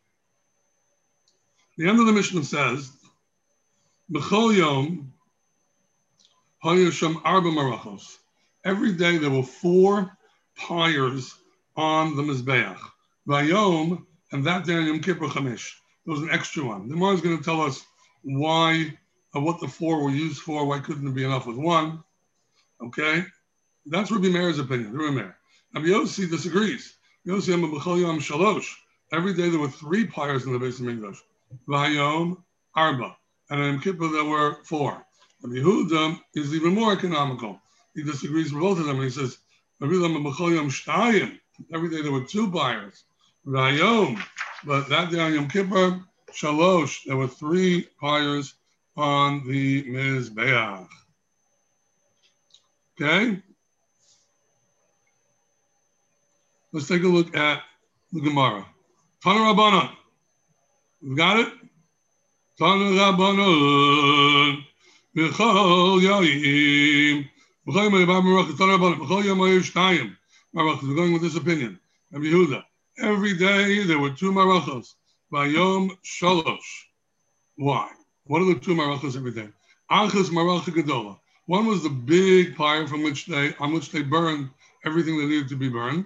The 1.79 1.89
end 1.89 2.01
of 2.01 2.07
the 2.07 2.13
Mishnah 2.13 2.43
says, 2.43 2.91
B'chol 4.13 4.57
yom 4.57 5.13
arba 6.65 7.49
marachos. 7.51 8.17
Every 8.65 8.95
day 8.95 9.19
there 9.19 9.31
were 9.31 9.45
four 9.45 10.17
pyres 10.57 11.37
on 11.77 12.17
the 12.17 12.23
Mizbeach. 12.23 12.79
Vayom, 13.29 14.05
and 14.33 14.45
that 14.45 14.65
day 14.65 14.75
on 14.75 14.87
Yom 14.87 15.01
Kippur 15.01 15.29
Chamish. 15.29 15.75
There 16.05 16.15
was 16.15 16.23
an 16.23 16.31
extra 16.31 16.65
one. 16.65 16.89
The 16.89 16.95
Gemara 16.95 17.15
is 17.15 17.21
going 17.21 17.39
to 17.39 17.45
tell 17.45 17.61
us 17.61 17.87
why, 18.23 18.99
uh, 19.35 19.41
what 19.41 19.61
the 19.61 19.69
four 19.69 20.03
were 20.03 20.11
used 20.11 20.43
for, 20.43 20.67
why 20.67 20.81
couldn't 20.81 21.07
it 21.07 21.15
be 21.15 21.25
enough 21.25 21.47
with 21.47 21.57
one? 21.57 22.03
Okay, 22.83 23.25
that's 23.87 24.11
Rabbi 24.11 24.29
Meir's 24.29 24.59
opinion. 24.59 24.97
Rabbi 24.97 25.15
Meir. 25.15 25.37
Rabbi 25.75 25.87
Yossi 25.87 26.29
disagrees. 26.29 26.95
Yossi 27.27 27.49
Yom 27.49 28.21
Shalosh. 28.21 28.75
Every 29.13 29.35
day 29.35 29.49
there 29.49 29.61
were 29.61 29.69
three 29.69 30.07
pyres 30.07 30.47
in 30.47 30.53
the 30.53 30.59
base 30.59 30.81
of 30.81 30.89
English. 30.89 31.19
Vayom 31.69 32.43
Arba. 32.75 33.17
And 33.51 33.63
in 33.63 33.81
Kippur 33.81 34.09
there 34.09 34.25
were 34.25 34.59
four. 34.65 35.05
Rabbi 35.43 35.57
Yehuda 35.57 36.21
is 36.35 36.55
even 36.55 36.75
more 36.75 36.93
economical. 36.93 37.61
He 37.95 38.03
disagrees 38.03 38.53
with 38.53 38.63
both 38.63 38.79
of 38.79 38.87
them 38.87 38.97
and 38.97 39.05
he 39.05 39.11
says, 39.11 39.39
Every 39.83 39.99
day 39.99 42.03
there 42.03 42.13
were 42.13 42.25
two 42.25 42.51
pyres. 42.51 43.05
Vayom. 43.47 44.23
But 44.65 44.89
that 44.89 45.11
day 45.11 45.19
on 45.19 45.35
Yom 45.35 45.49
Kippur, 45.49 46.01
Shalosh, 46.33 47.05
there 47.07 47.17
were 47.17 47.29
three 47.29 47.89
pyres 48.01 48.55
on 48.97 49.47
the 49.47 49.85
Mizbeach. 49.85 50.89
Okay? 53.01 53.43
Let's 56.73 56.89
take 56.89 57.03
a 57.03 57.09
look 57.09 57.37
at 57.37 57.63
the 58.13 58.21
Gemara. 58.21 58.65
Tana 59.23 59.41
Rabbanon. 59.41 59.91
We 61.03 61.15
got 61.17 61.41
it? 61.41 61.53
Tana 62.59 62.85
Rabbanon. 62.85 64.65
B'chol 65.17 66.01
Yaim. 66.01 67.29
B'chol 67.67 67.91
Yaim 67.91 68.07
Yibam 68.07 68.23
Merach. 68.23 68.57
Tana 68.57 68.79
Rabbanon. 68.79 68.99
B'chol 69.01 69.25
Yom 69.25 69.39
Yaim 69.39 69.61
Shtayim. 69.61 70.17
Marach. 70.55 70.83
We're 70.83 70.95
going 70.95 71.13
with 71.13 71.23
this 71.23 71.37
opinion. 71.37 71.79
Rabbi 72.11 72.27
Yehuda. 72.27 72.65
Every 72.99 73.37
day 73.37 73.85
there 73.85 73.99
were 73.99 74.11
two 74.11 74.33
marachos. 74.33 74.95
Vayom 75.33 75.91
Shalosh. 76.05 76.85
Why? 77.57 77.91
What 78.25 78.43
are 78.43 78.53
the 78.53 78.61
two 78.61 78.75
marachas 78.75 79.17
every 79.17 79.33
day? 79.33 79.49
Achas 79.91 80.29
Maracha 80.29 80.71
Gedola. 80.75 81.19
One 81.47 81.67
was 81.67 81.83
the 81.83 81.89
big 81.89 82.55
pyre 82.55 82.87
from 82.87 83.03
which 83.03 83.27
they 83.27 83.55
on 83.57 83.73
which 83.73 83.91
they 83.91 84.03
burned 84.03 84.51
everything 84.85 85.17
that 85.19 85.27
needed 85.27 85.49
to 85.49 85.57
be 85.57 85.69
burned. 85.69 86.05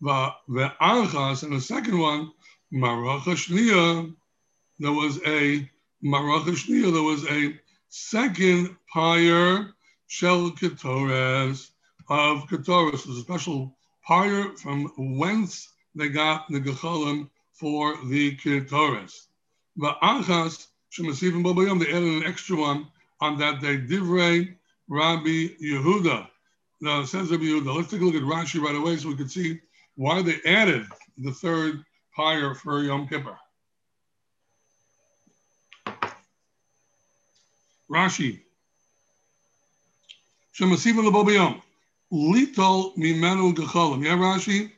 The 0.00 0.72
Achas, 0.80 1.42
and 1.42 1.52
the 1.52 1.60
second 1.60 1.98
one, 1.98 2.32
Maracha 2.72 3.34
Shnia, 3.34 4.14
there 4.78 4.92
was 4.92 5.18
a 5.26 5.68
Maracha 6.04 6.52
Shnia, 6.52 6.92
there 6.92 7.02
was 7.02 7.26
a 7.30 7.58
second 7.88 8.76
pyre 8.92 9.74
Shel 10.06 10.50
Ketores, 10.50 11.70
of 12.08 12.46
Ketoris. 12.46 13.06
was 13.06 13.18
a 13.18 13.22
special 13.22 13.76
pyre 14.06 14.56
from 14.56 14.92
whence 15.18 15.72
they 15.94 16.08
got 16.08 16.46
the 16.48 16.60
Gecholim 16.60 17.30
for 17.58 17.96
the 18.06 18.36
Ketoris. 18.36 19.12
But 19.76 20.00
Achas, 20.00 20.66
Shemasivim 20.92 21.42
Bobayom, 21.42 21.80
they 21.80 21.90
added 21.90 22.22
an 22.22 22.24
extra 22.24 22.56
one 22.56 22.88
on 23.20 23.38
that 23.38 23.60
day. 23.60 23.78
Divrei 23.78 24.54
Rabbi 24.88 25.48
Yehuda. 25.62 26.28
Now 26.80 27.00
it 27.00 27.06
says 27.06 27.30
Rabbi 27.30 27.44
Yehuda. 27.44 27.74
Let's 27.74 27.90
take 27.90 28.00
a 28.00 28.04
look 28.04 28.14
at 28.14 28.22
Rashi 28.22 28.60
right 28.60 28.74
away 28.74 28.96
so 28.96 29.08
we 29.08 29.16
can 29.16 29.28
see 29.28 29.60
why 29.96 30.22
they 30.22 30.36
added 30.46 30.86
the 31.18 31.32
third 31.32 31.82
pyre 32.14 32.54
for 32.54 32.82
Yom 32.82 33.08
Kippur. 33.08 33.38
Rashi. 37.90 38.40
Shemasiva 40.58 41.02
lebobayom. 41.08 41.62
Litol 42.12 42.96
mimenu 42.96 43.54
gecholim. 43.54 44.04
Yeah, 44.04 44.16
Rashi? 44.16 44.72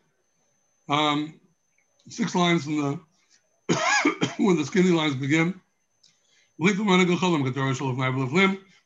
Um, 0.89 1.39
six 2.09 2.35
lines 2.35 2.65
from 2.65 2.77
the 2.77 3.01
when 4.39 4.57
the 4.57 4.65
skinny 4.65 4.91
lines 4.91 5.15
begin. 5.15 5.61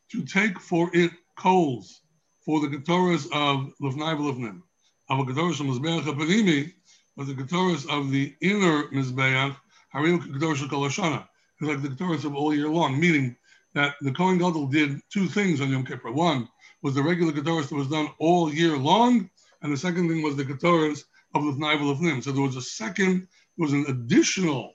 To 0.09 0.25
take 0.25 0.59
for 0.59 0.91
it 0.93 1.11
coals 1.37 2.01
for 2.45 2.59
the 2.59 2.67
ketorahs 2.67 3.25
of 3.31 3.71
lefnai 3.81 4.15
v'lefnim. 4.17 4.61
Of 5.09 5.19
a 5.19 5.23
ketorah 5.23 5.53
shal 5.53 5.65
mizbeach 5.65 6.03
hapanimi, 6.03 6.73
but 7.17 7.27
the 7.27 7.33
ketorahs 7.33 7.89
of 7.89 8.11
the 8.11 8.35
inner 8.41 8.83
mizbeach 8.89 9.55
shal 9.93 10.69
kol 10.69 10.85
It's 10.85 10.97
like 10.97 11.81
the 11.81 11.89
ketorahs 11.89 12.25
of 12.25 12.35
all 12.35 12.53
year 12.53 12.67
long, 12.67 12.99
meaning 12.99 13.35
that 13.73 13.95
the 14.01 14.11
Kohen 14.11 14.37
Gadol 14.37 14.67
did 14.67 15.01
two 15.11 15.27
things 15.27 15.61
on 15.61 15.69
Yom 15.69 15.85
Kippur. 15.85 16.11
One 16.11 16.47
was 16.81 16.95
the 16.95 17.01
regular 17.03 17.31
Ketores 17.31 17.69
that 17.69 17.75
was 17.75 17.89
done 17.89 18.09
all 18.19 18.53
year 18.53 18.77
long, 18.77 19.29
and 19.61 19.73
the 19.73 19.77
second 19.77 20.09
thing 20.09 20.21
was 20.21 20.35
the 20.35 20.45
Ketores 20.45 21.03
of 21.33 21.43
the 21.43 21.89
of 21.91 22.01
Nim. 22.01 22.21
So 22.21 22.31
there 22.31 22.43
was 22.43 22.55
a 22.55 22.61
second, 22.61 23.27
there 23.57 23.65
was 23.65 23.73
an 23.73 23.85
additional 23.87 24.73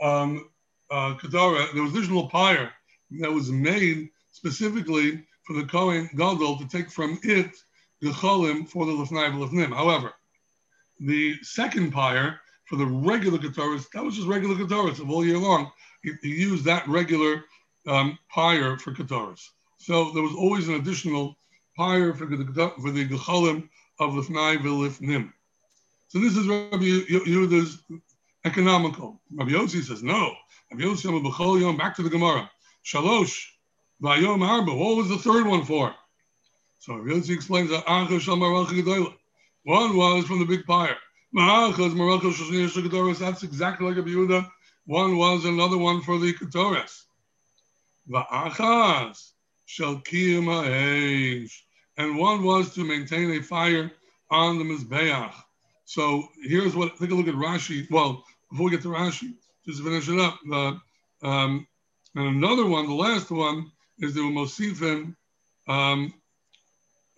um, 0.00 0.48
uh, 0.90 1.14
Ketorah, 1.14 1.72
there 1.72 1.82
was 1.82 1.92
additional 1.92 2.28
pyre 2.28 2.70
that 3.20 3.32
was 3.32 3.50
made 3.50 4.08
specifically 4.32 5.24
for 5.44 5.54
the 5.54 5.64
Kohen 5.64 6.08
Gadol 6.16 6.58
to 6.58 6.68
take 6.68 6.90
from 6.90 7.18
it 7.22 7.50
the 8.00 8.10
Cholim 8.10 8.68
for 8.68 8.84
the 8.84 8.92
Lefnai 8.92 9.42
of 9.42 9.52
Nim. 9.52 9.72
However, 9.72 10.12
the 11.00 11.36
second 11.42 11.92
pyre 11.92 12.40
for 12.66 12.76
the 12.76 12.86
regular 12.86 13.38
Ketores, 13.38 13.88
that 13.92 14.04
was 14.04 14.16
just 14.16 14.26
regular 14.26 14.54
of 14.54 15.10
all 15.10 15.24
year 15.24 15.38
long. 15.38 15.70
He, 16.02 16.12
he 16.22 16.28
used 16.28 16.64
that 16.64 16.86
regular 16.88 17.44
um, 17.86 18.18
pyre 18.28 18.78
for 18.78 18.92
Kataris. 18.92 19.48
So 19.78 20.10
there 20.12 20.22
was 20.22 20.34
always 20.34 20.68
an 20.68 20.74
additional 20.74 21.36
pyre 21.76 22.14
for 22.14 22.26
the 22.26 22.72
for 22.80 22.90
the 22.90 23.06
Gechalim 23.06 23.68
of 24.00 24.14
Lifnai 24.14 24.58
Vilifnim. 24.58 25.32
So 26.08 26.20
this 26.20 26.36
is 26.36 26.46
Rabbi 26.46 26.84
Yehuda's 27.10 27.82
economical. 28.44 29.20
Rabbi 29.32 29.50
Yossi 29.50 29.82
says, 29.82 30.02
no. 30.02 30.32
Rabbi 30.70 30.84
Yossi 30.84 31.22
B'chol 31.22 31.60
Yom, 31.60 31.76
back 31.76 31.96
to 31.96 32.02
the 32.02 32.10
Gemara. 32.10 32.50
Shalosh, 32.84 33.44
Vayom 34.00 34.46
Arba. 34.46 34.74
What 34.74 34.96
was 34.96 35.08
the 35.08 35.18
third 35.18 35.46
one 35.46 35.64
for? 35.64 35.94
So 36.78 36.94
Rabbi 36.94 37.18
Yossi 37.18 37.34
explains 37.34 37.70
that 37.70 37.84
One 39.64 39.96
was 39.96 40.26
from 40.26 40.38
the 40.38 40.44
big 40.44 40.64
pyre. 40.64 40.96
That's 41.34 43.42
exactly 43.42 43.86
like 43.86 43.96
Rabbi 43.96 44.10
Yehuda. 44.10 44.48
One 44.86 45.16
was 45.16 45.44
another 45.44 45.76
one 45.76 46.02
for 46.02 46.18
the 46.18 46.32
Ketores. 46.32 47.02
Va'achas 48.08 49.32
shall 49.64 49.96
kiyum 49.96 50.44
ha'esh. 50.44 51.64
And 51.98 52.16
one 52.16 52.44
was 52.44 52.74
to 52.74 52.84
maintain 52.84 53.32
a 53.32 53.42
fire 53.42 53.90
on 54.30 54.58
the 54.58 54.64
Mizbeach. 54.64 55.32
So 55.86 56.28
here's 56.42 56.76
what, 56.76 56.98
take 56.98 57.10
a 57.12 57.14
look 57.14 57.28
at 57.28 57.34
Rashi. 57.34 57.88
Well, 57.90 58.24
before 58.50 58.66
we 58.66 58.72
get 58.72 58.82
to 58.82 58.88
Rashi, 58.88 59.34
just 59.64 59.82
finish 59.82 60.08
it 60.08 60.18
up. 60.18 60.38
The, 60.44 60.80
um, 61.22 61.66
and 62.14 62.36
another 62.36 62.66
one, 62.66 62.86
the 62.86 62.94
last 62.94 63.30
one, 63.30 63.70
is 63.98 64.14
the 64.14 64.20
Mosifim 64.20 65.14
um, 65.68 66.12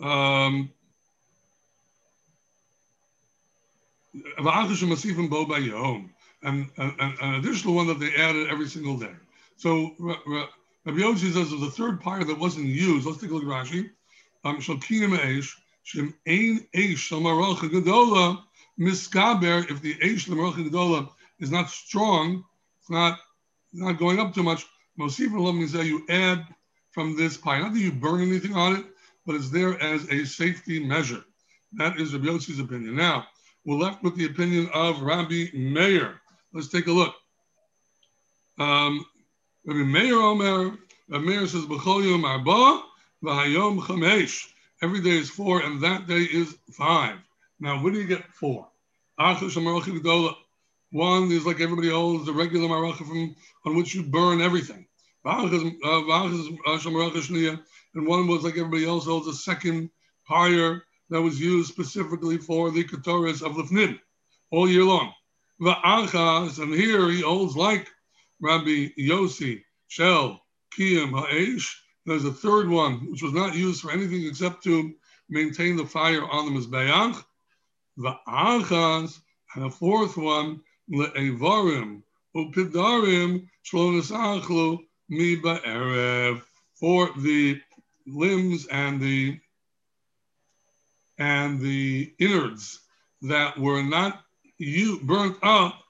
um, 0.00 0.70
and, 6.42 6.70
an 6.78 7.34
additional 7.34 7.74
one 7.74 7.86
that 7.88 7.98
they 7.98 8.14
added 8.14 8.48
every 8.48 8.68
single 8.68 8.96
day. 8.96 9.14
So 9.56 9.94
Rabbi 9.98 11.00
Yossi 11.00 11.32
says 11.32 11.52
a 11.52 11.70
third 11.70 12.00
pyre 12.00 12.24
that 12.24 12.38
wasn't 12.38 12.66
used. 12.66 13.06
Let's 13.06 13.20
take 13.20 13.30
a 13.30 13.34
look 13.34 13.42
at 13.42 13.48
Rashi. 13.48 13.90
Um, 14.44 14.60
Miskaber, 18.78 19.68
if 19.70 19.82
the 19.82 19.94
Eish 19.96 20.26
Shalmaracha 20.26 20.68
Gedola 20.68 21.10
is 21.40 21.50
not 21.50 21.68
strong, 21.70 22.44
it's 22.80 22.90
not 22.90 23.18
not 23.72 23.98
going 23.98 24.18
up 24.18 24.34
too 24.34 24.42
much, 24.42 24.66
Mosif 24.98 25.30
means 25.54 25.72
that 25.72 25.86
you 25.86 26.04
add 26.08 26.46
from 26.90 27.16
this 27.16 27.36
pie. 27.36 27.60
Not 27.60 27.74
that 27.74 27.80
you 27.80 27.92
burn 27.92 28.22
anything 28.22 28.54
on 28.54 28.76
it, 28.76 28.86
but 29.26 29.34
it's 29.34 29.50
there 29.50 29.80
as 29.80 30.08
a 30.10 30.24
safety 30.24 30.84
measure. 30.84 31.24
That 31.74 32.00
is 32.00 32.14
Rabbi 32.14 32.26
Yossi's 32.26 32.60
opinion. 32.60 32.96
Now, 32.96 33.26
we're 33.64 33.76
left 33.76 34.02
with 34.02 34.16
the 34.16 34.24
opinion 34.26 34.70
of 34.72 35.02
Rabbi 35.02 35.48
Meir. 35.52 36.20
Let's 36.52 36.68
take 36.68 36.86
a 36.86 36.92
look. 36.92 37.14
Um, 38.58 39.04
Rabbi 39.66 39.84
Meir 39.84 40.16
Omer, 40.16 40.78
Rabbi 41.08 41.24
Meir 41.24 41.46
says, 41.46 41.66
B'chol 41.66 42.04
yom 42.10 42.24
arba, 42.24 42.82
v'hayom. 43.22 44.48
Every 44.82 45.00
day 45.00 45.18
is 45.18 45.28
four, 45.28 45.60
and 45.62 45.82
that 45.82 46.06
day 46.06 46.22
is 46.22 46.56
five. 46.72 47.18
Now, 47.60 47.82
where 47.82 47.92
do 47.92 47.98
you 47.98 48.06
get 48.06 48.32
four? 48.32 48.68
One 50.90 51.30
is 51.30 51.44
like 51.44 51.60
everybody 51.60 51.90
else, 51.90 52.24
the 52.24 52.32
regular 52.32 52.68
maracha 52.68 53.06
from 53.06 53.34
on 53.66 53.76
which 53.76 53.94
you 53.94 54.02
burn 54.04 54.40
everything. 54.40 54.86
Uh, 55.24 55.48
and 57.94 58.06
one 58.06 58.26
was 58.28 58.44
like 58.44 58.56
everybody 58.56 58.86
else 58.86 59.04
holds 59.04 59.26
a 59.26 59.34
second 59.34 59.90
pyre 60.26 60.82
that 61.10 61.20
was 61.20 61.40
used 61.40 61.68
specifically 61.70 62.38
for 62.38 62.70
the 62.70 62.84
katoras 62.84 63.42
of 63.42 63.56
Lifnim 63.56 63.98
all 64.50 64.68
year 64.68 64.84
long. 64.84 65.12
And 65.60 66.74
here 66.74 67.08
he 67.10 67.20
holds 67.22 67.56
like 67.56 67.90
Rabbi 68.40 68.90
Yossi 68.98 69.62
Shel 69.88 70.40
Kiyam 70.78 71.10
Ha'esh. 71.10 71.82
There's 72.06 72.24
a 72.24 72.32
third 72.32 72.68
one, 72.68 73.10
which 73.10 73.22
was 73.22 73.32
not 73.32 73.56
used 73.56 73.82
for 73.82 73.90
anything 73.90 74.24
except 74.24 74.62
to 74.64 74.94
maintain 75.28 75.76
the 75.76 75.84
fire 75.84 76.26
on 76.26 76.46
the 76.46 76.52
Mizbeach. 76.58 77.22
The 77.98 78.16
Achas, 78.28 79.18
and 79.54 79.64
a 79.64 79.70
fourth 79.70 80.16
one, 80.16 80.60
Le'evarim, 80.88 82.02
Upidarim, 82.36 83.48
Shlonis 83.64 84.12
Achlu, 84.12 84.78
Mi 85.08 85.36
Ba'erev, 85.36 86.40
for 86.78 87.10
the 87.18 87.60
limbs 88.06 88.66
and 88.68 89.00
the 89.00 89.40
and 91.18 91.60
the 91.60 92.14
innards 92.20 92.78
that 93.22 93.58
were 93.58 93.82
not 93.82 94.22
you 94.58 95.00
burnt 95.02 95.36
up 95.42 95.82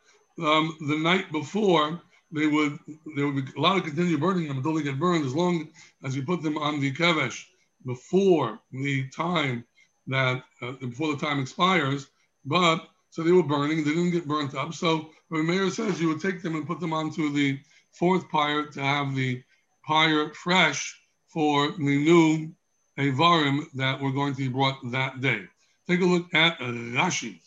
um, 0.43 0.77
the 0.89 0.97
night 0.97 1.31
before 1.31 2.01
they 2.33 2.47
would 2.47 2.79
there 3.17 3.27
would 3.27 3.45
be 3.45 3.53
a 3.57 3.61
lot 3.61 3.77
of 3.77 3.85
continue 3.85 4.17
burning 4.17 4.49
them 4.49 4.57
until 4.57 4.73
they 4.73 4.83
get 4.83 4.99
burned 4.99 5.27
as 5.27 5.35
long 5.35 5.69
as 6.05 6.17
you 6.17 6.23
put 6.23 6.43
them 6.43 6.57
on 6.57 6.81
the 6.81 6.93
kevesh 6.93 7.45
before 7.85 8.59
the 8.73 9.07
time 9.11 9.65
that 10.09 10.43
uh, 10.63 10.73
before 10.73 11.15
the 11.15 11.25
time 11.25 11.41
expires. 11.41 12.09
But 12.45 12.89
so 13.11 13.23
they 13.23 13.33
were 13.33 13.43
burning, 13.43 13.85
they 13.85 13.91
didn't 13.91 14.11
get 14.11 14.29
burnt 14.29 14.55
up. 14.55 14.75
So 14.75 15.11
the 15.31 15.43
mayor 15.43 15.71
says 15.71 16.01
you 16.01 16.09
would 16.09 16.21
take 16.21 16.43
them 16.43 16.57
and 16.57 16.67
put 16.67 16.81
them 16.81 16.93
onto 16.93 17.33
the 17.33 17.59
fourth 17.93 18.29
pyre 18.31 18.67
to 18.67 18.81
have 18.81 19.15
the 19.15 19.43
pyre 19.87 20.33
fresh 20.35 20.99
for 21.29 21.73
the 21.73 21.83
new 21.83 22.53
Avarim 22.99 23.65
that 23.75 24.01
were 24.01 24.11
going 24.11 24.35
to 24.35 24.39
be 24.39 24.49
brought 24.49 24.79
that 24.91 25.21
day. 25.21 25.45
Take 25.87 26.01
a 26.01 26.05
look 26.05 26.27
at 26.35 26.59
Rashi. 26.59 27.39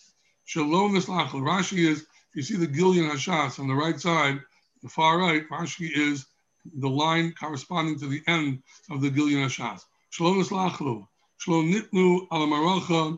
Shalom 0.46 0.94
Rashi 0.96 1.78
is, 1.78 2.02
if 2.02 2.36
you 2.36 2.44
see 2.44 2.58
the 2.58 2.68
Gilyon 2.68 3.12
Hashas 3.12 3.60
on 3.60 3.68
the 3.68 3.74
right 3.74 4.00
side, 4.00 4.40
the 4.82 4.90
far 4.90 5.20
right, 5.20 5.48
Rashi 5.50 5.90
is 5.94 6.26
the 6.78 6.90
line 6.90 7.34
corresponding 7.40 8.00
to 8.00 8.08
the 8.08 8.22
end 8.28 8.64
of 8.90 9.02
the 9.02 9.10
Gilyon 9.10 9.46
Hashas. 9.46 9.82
Shalom 10.10 10.42
Eslachlu, 10.42 11.08
Shalom 11.44 11.72
Nitlu 11.72 12.28
ala 12.32 12.46
Maracha, 12.46 13.18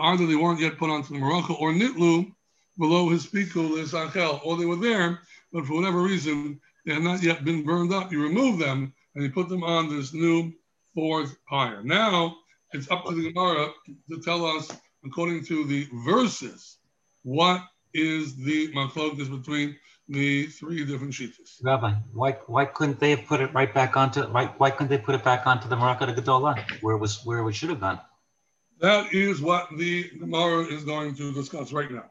either 0.00 0.26
they 0.26 0.34
weren't 0.34 0.58
yet 0.58 0.76
put 0.76 0.90
onto 0.90 1.14
the 1.14 1.20
Maracha 1.20 1.56
or 1.60 1.72
Nitlu 1.72 2.34
below 2.78 3.08
his 3.10 3.26
Pikul 3.26 3.78
is 3.78 3.92
Achel, 3.92 4.44
or 4.44 4.56
they 4.56 4.64
were 4.64 4.74
there, 4.74 5.20
but 5.52 5.64
for 5.64 5.74
whatever 5.74 6.02
reason, 6.02 6.60
they 6.84 6.94
had 6.94 7.04
not 7.04 7.22
yet 7.22 7.44
been 7.44 7.62
burned 7.62 7.92
up. 7.92 8.10
You 8.10 8.24
remove 8.24 8.58
them 8.58 8.92
and 9.14 9.22
you 9.22 9.30
put 9.30 9.48
them 9.48 9.62
on 9.62 9.88
this 9.88 10.12
new 10.12 10.52
fourth 10.96 11.36
pyre. 11.48 11.84
Now 11.84 12.34
it's 12.72 12.90
up 12.90 13.04
to 13.04 13.14
the 13.14 13.30
Gemara 13.30 13.68
to 14.10 14.20
tell 14.20 14.44
us, 14.44 14.72
according 15.04 15.44
to 15.44 15.64
the 15.64 15.86
verses, 16.04 16.78
what 17.22 17.62
is 17.94 18.34
the 18.34 18.72
machlokes 18.72 19.30
between 19.30 19.76
the 20.08 20.46
three 20.46 20.84
different 20.84 21.14
sheets. 21.14 21.60
Rabbi, 21.62 21.94
why 22.12 22.32
why 22.46 22.66
couldn't 22.66 23.00
they 23.00 23.10
have 23.10 23.26
put 23.26 23.40
it 23.40 23.52
right 23.54 23.72
back 23.72 23.96
onto 23.96 24.22
why 24.22 24.46
why 24.58 24.70
couldn't 24.70 24.88
they 24.88 24.98
put 24.98 25.14
it 25.14 25.24
back 25.24 25.46
onto 25.46 25.68
the 25.68 25.76
Maracha 25.76 26.14
Gedolah 26.14 26.60
where 26.82 26.96
it 26.96 26.98
was 26.98 27.24
where 27.24 27.48
it 27.48 27.54
should 27.54 27.70
have 27.70 27.80
gone? 27.80 28.00
That 28.80 29.14
is 29.14 29.40
what 29.40 29.68
the 29.76 30.10
Gemara 30.18 30.64
is 30.64 30.84
going 30.84 31.14
to 31.16 31.32
discuss 31.32 31.72
right 31.72 31.90
now. 31.90 32.10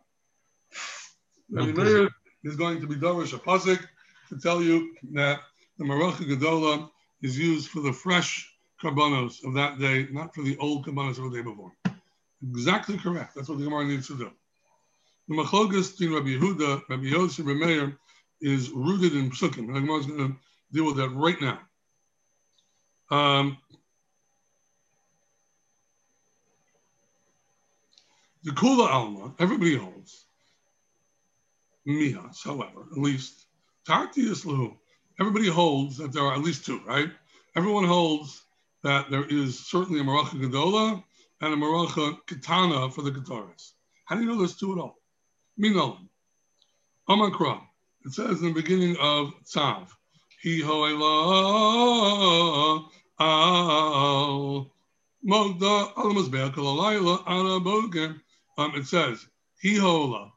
Okay. 1.56 1.72
Meir 1.72 2.10
is 2.44 2.56
going 2.56 2.82
to 2.82 2.88
be 2.88 2.96
Dorish 2.96 3.34
a 3.34 3.38
Pasik 3.38 3.86
to 4.30 4.40
tell 4.40 4.62
you 4.62 4.96
that 5.12 5.42
the 5.78 5.84
Maracha 5.84 6.24
Gedola 6.24 6.90
is 7.22 7.38
used 7.38 7.70
for 7.70 7.82
the 7.82 7.94
fresh 7.94 8.50
karbanos 8.82 9.44
of 9.46 9.54
that 9.54 9.80
day, 9.80 10.08
not 10.12 10.34
for 10.34 10.42
the 10.44 10.58
old 10.58 10.86
karbanos 10.86 11.24
of 11.24 11.32
the 11.32 11.38
day 11.38 11.44
before. 11.44 11.72
Exactly 12.42 12.98
correct. 12.98 13.36
That's 13.36 13.50
what 13.50 13.60
the 13.60 13.66
Gemara 13.66 13.86
needs 13.86 14.08
to 14.08 14.18
do. 14.18 14.32
The 15.28 15.36
Machlokas 15.36 15.92
between 15.92 16.16
Rabbi 16.16 16.30
Yehuda, 16.30 16.90
Rabbi 16.90 17.04
Yossi, 17.04 17.46
Rabbi 17.46 17.66
Meir 17.66 17.98
is 18.42 18.70
rooted 18.72 19.14
in 19.14 19.32
Psukim. 19.32 19.70
And 19.70 19.76
Gemara 19.76 20.04
going 20.04 20.18
to 20.18 20.36
deal 20.74 20.86
with 20.86 20.98
that 20.98 21.10
right 21.10 21.40
now. 21.40 21.60
Um, 23.10 23.58
the 28.44 28.52
Kula 28.52 28.90
Alma, 28.90 29.34
everybody 29.40 29.78
holds. 29.78 30.26
Mihas, 31.88 32.44
however, 32.44 32.86
at 32.92 32.98
least. 32.98 33.46
Tartius 33.88 34.46
Lahu, 34.46 34.76
everybody 35.20 35.48
holds 35.48 35.98
that 35.98 36.14
there 36.14 36.24
are 36.24 36.34
at 36.34 36.42
least 36.42 36.66
two, 36.66 36.80
right? 36.86 37.12
Everyone 37.56 37.86
holds 37.86 38.44
that 38.84 39.10
there 39.10 39.26
is 39.26 39.60
certainly 39.60 40.00
a 40.00 40.04
Maracha 40.04 40.42
Gedola 40.42 41.04
and 41.42 41.54
a 41.54 41.58
Maracha 41.58 42.18
Katana 42.26 42.90
for 42.90 43.02
the 43.02 43.12
Kataras. 43.12 43.72
How 44.06 44.16
do 44.16 44.22
you 44.22 44.28
know 44.28 44.38
there's 44.38 44.56
two 44.56 44.74
at 44.74 44.80
all? 44.80 45.03
Minolim. 45.60 46.08
Amakra. 47.08 47.62
It 48.06 48.14
says 48.14 48.42
in 48.42 48.48
the 48.48 48.54
beginning 48.54 48.98
of 48.98 49.34
Tzav, 49.46 49.88
He 50.42 50.62
hoela 50.62 51.14
al 53.20 54.72
mogda 55.26 55.94
al 55.96 56.14
mizbeach 56.14 56.58
al 56.58 56.76
alayla 56.76 57.24
ala 57.28 57.60
boger. 57.60 58.22
Um, 58.58 58.74
it 58.76 58.88
says, 58.88 59.26
He 59.62 59.76
hola. 59.76 60.32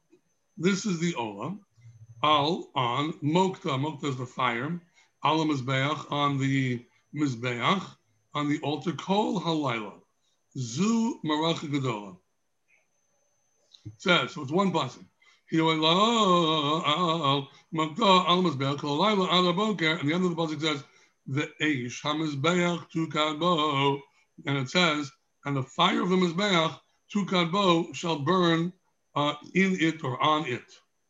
This 0.58 0.84
is 0.86 1.00
the 1.00 1.14
ola. 1.14 1.56
Al 2.22 2.70
on 2.74 3.12
mokta. 3.14 3.78
Mokta 3.78 4.04
is 4.04 4.16
the 4.16 4.26
fire. 4.26 4.80
Al 5.24 5.38
mizbeach 5.46 6.12
on 6.12 6.38
the 6.38 6.84
mizbeach 7.14 7.84
on 8.34 8.48
the 8.48 8.60
altar. 8.60 8.92
Kol 8.92 9.40
halayla. 9.40 9.94
Zu 10.56 11.20
maracha 11.24 11.68
gedola. 11.68 12.16
Says, 13.98 14.32
so 14.32 14.42
it's 14.42 14.52
one 14.52 14.68
ala. 14.68 14.92
And 17.72 17.96
the 20.08 20.12
end 20.14 20.24
of 20.24 20.30
the 20.30 20.34
buzzer 20.36 20.58
says, 20.60 20.84
the 21.26 21.48
eish 21.60 22.02
hamizbeach 22.02 22.88
tu 22.90 23.08
kadbo. 23.08 24.00
And 24.46 24.58
it 24.58 24.70
says, 24.70 25.10
and 25.44 25.56
the 25.56 25.62
fire 25.62 26.02
of 26.02 26.08
the 26.10 26.16
mizbeach 26.16 26.78
tu 27.10 27.24
kadbo 27.26 27.94
shall 27.94 28.18
burn 28.18 28.72
uh, 29.14 29.34
in 29.54 29.76
it 29.80 30.02
or 30.04 30.22
on 30.22 30.46
it. 30.46 30.64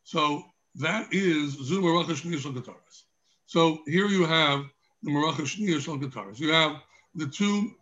So 0.04 0.44
that 0.76 1.12
is 1.12 1.52
zu 1.54 1.80
maracha 1.80 2.12
shniyah 2.12 2.40
shel 2.40 2.52
ketores. 2.52 3.04
So 3.46 3.78
here 3.86 4.06
you 4.06 4.24
have 4.26 4.64
the 5.02 5.10
maracha 5.10 5.42
shniyah 5.42 5.80
shel 5.80 5.98
ketores. 5.98 6.38
You 6.38 6.52
have 6.52 6.76
the 7.14 7.26
two. 7.26 7.72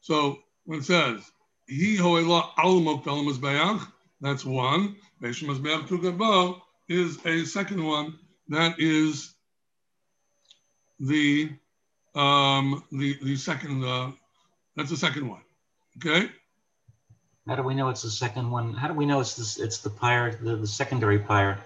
So 0.00 0.38
when 0.64 0.78
it 0.80 0.84
says 0.84 1.20
he 1.66 1.96
hoela 1.96 2.50
al 2.56 2.80
moktal 2.80 3.24
mizbeach, 3.24 3.92
that's 4.20 4.44
one. 4.44 4.96
Beish 5.22 5.42
mizbeach 5.44 5.88
tu 5.88 5.98
kadbo 5.98 6.60
is 6.88 7.18
a 7.26 7.44
second 7.44 7.84
one. 7.84 8.18
That 8.48 8.78
is 8.78 9.34
the 11.00 11.50
um, 12.14 12.84
the 12.92 13.18
the 13.22 13.36
second. 13.36 13.84
Uh, 13.84 14.12
that's 14.76 14.90
the 14.90 14.96
second 14.96 15.28
one. 15.28 15.42
Okay. 15.98 16.30
How 17.46 17.56
do 17.56 17.62
we 17.62 17.74
know 17.74 17.88
it's 17.90 18.02
the 18.02 18.10
second 18.10 18.50
one? 18.50 18.74
How 18.74 18.88
do 18.88 18.94
we 18.94 19.06
know 19.06 19.20
it's 19.20 19.34
this? 19.34 19.58
It's 19.58 19.78
the 19.78 19.90
pyre, 19.90 20.34
the, 20.42 20.56
the 20.56 20.66
secondary 20.66 21.18
pyre, 21.18 21.58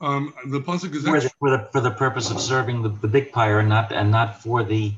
Um, 0.00 0.32
the 0.46 0.60
pasuk 0.60 0.94
is 0.94 1.04
for 1.04 1.16
actually, 1.16 1.28
the, 1.28 1.34
for 1.38 1.50
the 1.50 1.68
for 1.72 1.80
the 1.80 1.90
purpose 1.90 2.30
of 2.30 2.40
serving 2.40 2.82
the, 2.82 2.90
the 2.90 3.08
big 3.08 3.32
pyre, 3.32 3.58
and 3.58 3.68
not 3.68 3.92
and 3.92 4.10
not 4.10 4.42
for 4.42 4.62
the 4.62 4.92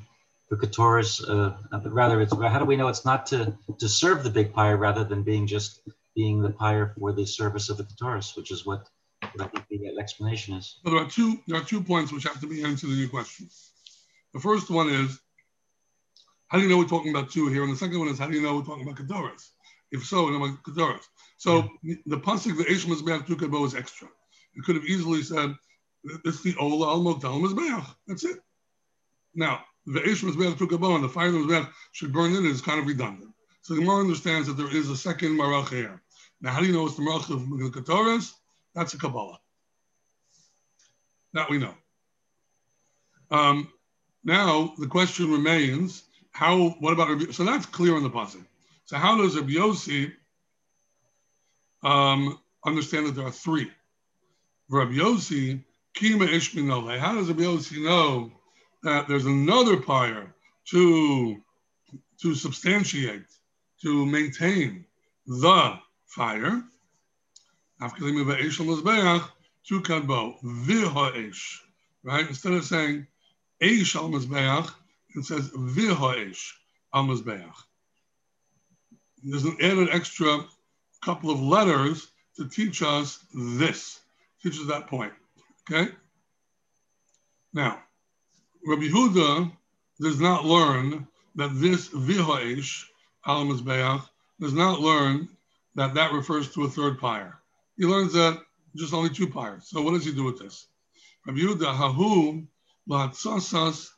the 0.50 0.56
katoris. 0.56 1.22
Uh, 1.26 1.54
but 1.70 1.90
rather, 1.92 2.20
it's 2.20 2.34
how 2.34 2.58
do 2.58 2.64
we 2.64 2.76
know 2.76 2.88
it's 2.88 3.04
not 3.04 3.26
to 3.26 3.54
to 3.78 3.88
serve 3.88 4.24
the 4.24 4.30
big 4.30 4.52
pyre 4.52 4.76
rather 4.76 5.04
than 5.04 5.22
being 5.22 5.46
just 5.46 5.80
being 6.20 6.42
the 6.42 6.50
pyre 6.50 6.86
for 6.98 7.12
the 7.12 7.26
service 7.38 7.66
of 7.70 7.76
the 7.78 7.84
katoris, 7.84 8.36
which 8.36 8.50
is 8.54 8.66
what, 8.66 8.82
what 9.34 9.50
I 9.56 9.60
think 9.68 9.80
the 9.82 9.98
explanation 10.04 10.50
is. 10.60 10.66
there 10.84 11.02
are 11.02 11.10
two 11.16 11.30
there 11.46 11.58
are 11.60 11.68
two 11.72 11.82
points 11.92 12.12
which 12.12 12.24
have 12.30 12.40
to 12.44 12.48
be 12.54 12.62
answered 12.68 12.90
in 12.90 12.98
your 13.02 13.12
question. 13.18 13.48
The 14.34 14.42
first 14.48 14.68
one 14.80 14.88
is 15.00 15.08
how 16.48 16.58
do 16.58 16.64
you 16.64 16.70
know 16.70 16.78
we're 16.78 16.94
talking 16.94 17.12
about 17.14 17.30
two 17.30 17.46
here, 17.54 17.62
and 17.64 17.72
the 17.72 17.82
second 17.84 17.98
one 18.02 18.08
is 18.08 18.18
how 18.18 18.28
do 18.28 18.34
you 18.36 18.42
know 18.42 18.54
we're 18.56 18.70
talking 18.70 18.86
about 18.86 18.98
kedoras? 19.02 19.44
If 19.92 20.04
so, 20.04 20.28
know 20.28 20.42
about 20.44 20.62
kedoras. 20.68 21.06
So 21.38 21.50
the 22.12 22.20
pasuk 22.28 22.54
the 22.60 22.66
Eish 22.72 22.84
Mizbeach 22.90 23.26
Tu 23.26 23.36
Kadbo 23.36 23.66
is 23.68 23.74
extra. 23.74 24.08
You 24.54 24.62
could 24.62 24.76
have 24.76 24.84
easily 24.94 25.22
said 25.22 25.48
it's 26.28 26.42
the 26.42 26.54
Ola 26.64 26.86
Al 26.94 27.02
Mokdal 27.06 27.40
Mizbeach. 27.44 27.86
That's 28.06 28.24
it. 28.24 28.38
Now 29.34 29.54
the 29.86 30.00
Eish 30.00 30.22
Mizbeach 30.26 30.58
Tu 30.58 30.66
Kadbo 30.66 30.94
and 30.96 31.04
the 31.04 31.08
fire 31.08 31.32
Mizbeach 31.32 31.66
should 31.92 32.12
burn 32.12 32.34
in 32.36 32.44
it 32.44 32.50
is 32.50 32.60
kind 32.60 32.78
of 32.78 32.86
redundant. 32.86 33.32
So 33.62 33.74
the 33.74 33.80
Gemara 33.80 34.00
understands 34.00 34.48
that 34.48 34.56
there 34.56 34.74
is 34.80 34.88
a 34.90 34.96
second 34.96 35.32
marach 35.38 35.68
here. 35.68 36.02
Now, 36.40 36.52
how 36.52 36.60
do 36.60 36.66
you 36.66 36.72
know 36.72 36.86
it's 36.86 36.96
the 36.96 37.02
marach 37.02 37.30
of 37.30 37.48
the 37.48 37.70
Katoras? 37.70 38.32
That's 38.74 38.94
a 38.94 38.98
Kabbalah. 38.98 39.40
That 41.32 41.50
we 41.50 41.58
know. 41.58 41.74
Um, 43.30 43.68
now 44.24 44.74
the 44.78 44.86
question 44.86 45.30
remains: 45.30 46.02
How? 46.32 46.70
What 46.80 46.92
about? 46.92 47.34
So 47.34 47.44
that's 47.44 47.66
clear 47.66 47.96
in 47.96 48.02
the 48.02 48.10
pasuk. 48.10 48.44
So 48.86 48.96
how 48.96 49.16
does 49.16 49.36
Rabbi 49.36 49.52
Yossi 49.52 50.12
um, 51.82 52.40
understand 52.64 53.06
that 53.06 53.14
there 53.14 53.26
are 53.26 53.30
three? 53.30 53.70
Rabbi 54.68 54.94
Yossi 54.94 55.62
kima 55.96 56.26
ishminole. 56.26 56.98
How 56.98 57.14
does 57.14 57.28
Rabbi 57.28 57.42
Yossi 57.42 57.84
know 57.84 58.32
that 58.82 59.06
there's 59.06 59.26
another 59.26 59.76
pyre 59.76 60.34
to 60.70 61.36
to 62.22 62.34
substantiate, 62.34 63.26
to 63.82 64.06
maintain 64.06 64.84
the 65.26 65.78
fire? 66.10 66.62
To 67.80 67.86
kadbo 69.80 70.40
v'ha'esh. 70.42 71.60
Right? 72.02 72.28
Instead 72.28 72.52
of 72.52 72.64
saying 72.64 73.06
eish 73.62 73.94
al 73.94 74.08
mizbeach, 74.10 74.70
it 75.14 75.24
says 75.24 75.50
v'ha'esh 75.50 76.52
al 76.92 77.04
mizbeach. 77.04 77.54
There's 79.22 79.44
an 79.44 79.56
added 79.60 79.90
extra 79.92 80.44
couple 81.02 81.30
of 81.30 81.40
letters 81.40 82.08
to 82.36 82.48
teach 82.48 82.82
us 82.82 83.24
this, 83.34 84.00
teaches 84.42 84.66
that 84.66 84.88
point. 84.88 85.12
Okay? 85.70 85.92
Now, 87.52 87.82
Rabbi 88.66 88.88
Huda 88.88 89.52
does 90.00 90.20
not 90.20 90.44
learn 90.44 91.06
that 91.36 91.50
this 91.54 91.88
v'ha'esh 91.88 92.84
al 93.26 93.44
mizbeach 93.44 94.02
does 94.40 94.52
not 94.54 94.80
learn 94.80 95.28
that 95.80 95.94
that 95.94 96.12
refers 96.12 96.52
to 96.54 96.64
a 96.64 96.68
third 96.68 96.98
pyre. 96.98 97.38
He 97.76 97.86
learns 97.86 98.12
that 98.12 98.38
just 98.76 98.92
only 98.92 99.10
two 99.10 99.26
pyres. 99.26 99.68
So 99.68 99.80
what 99.80 99.92
does 99.92 100.04
he 100.04 100.12
do 100.12 100.24
with 100.24 100.38
this? 100.38 100.66
Rabbi 101.26 101.40
Yehuda 101.40 101.74
hahu 101.74 102.46
la'atzasas 102.88 103.88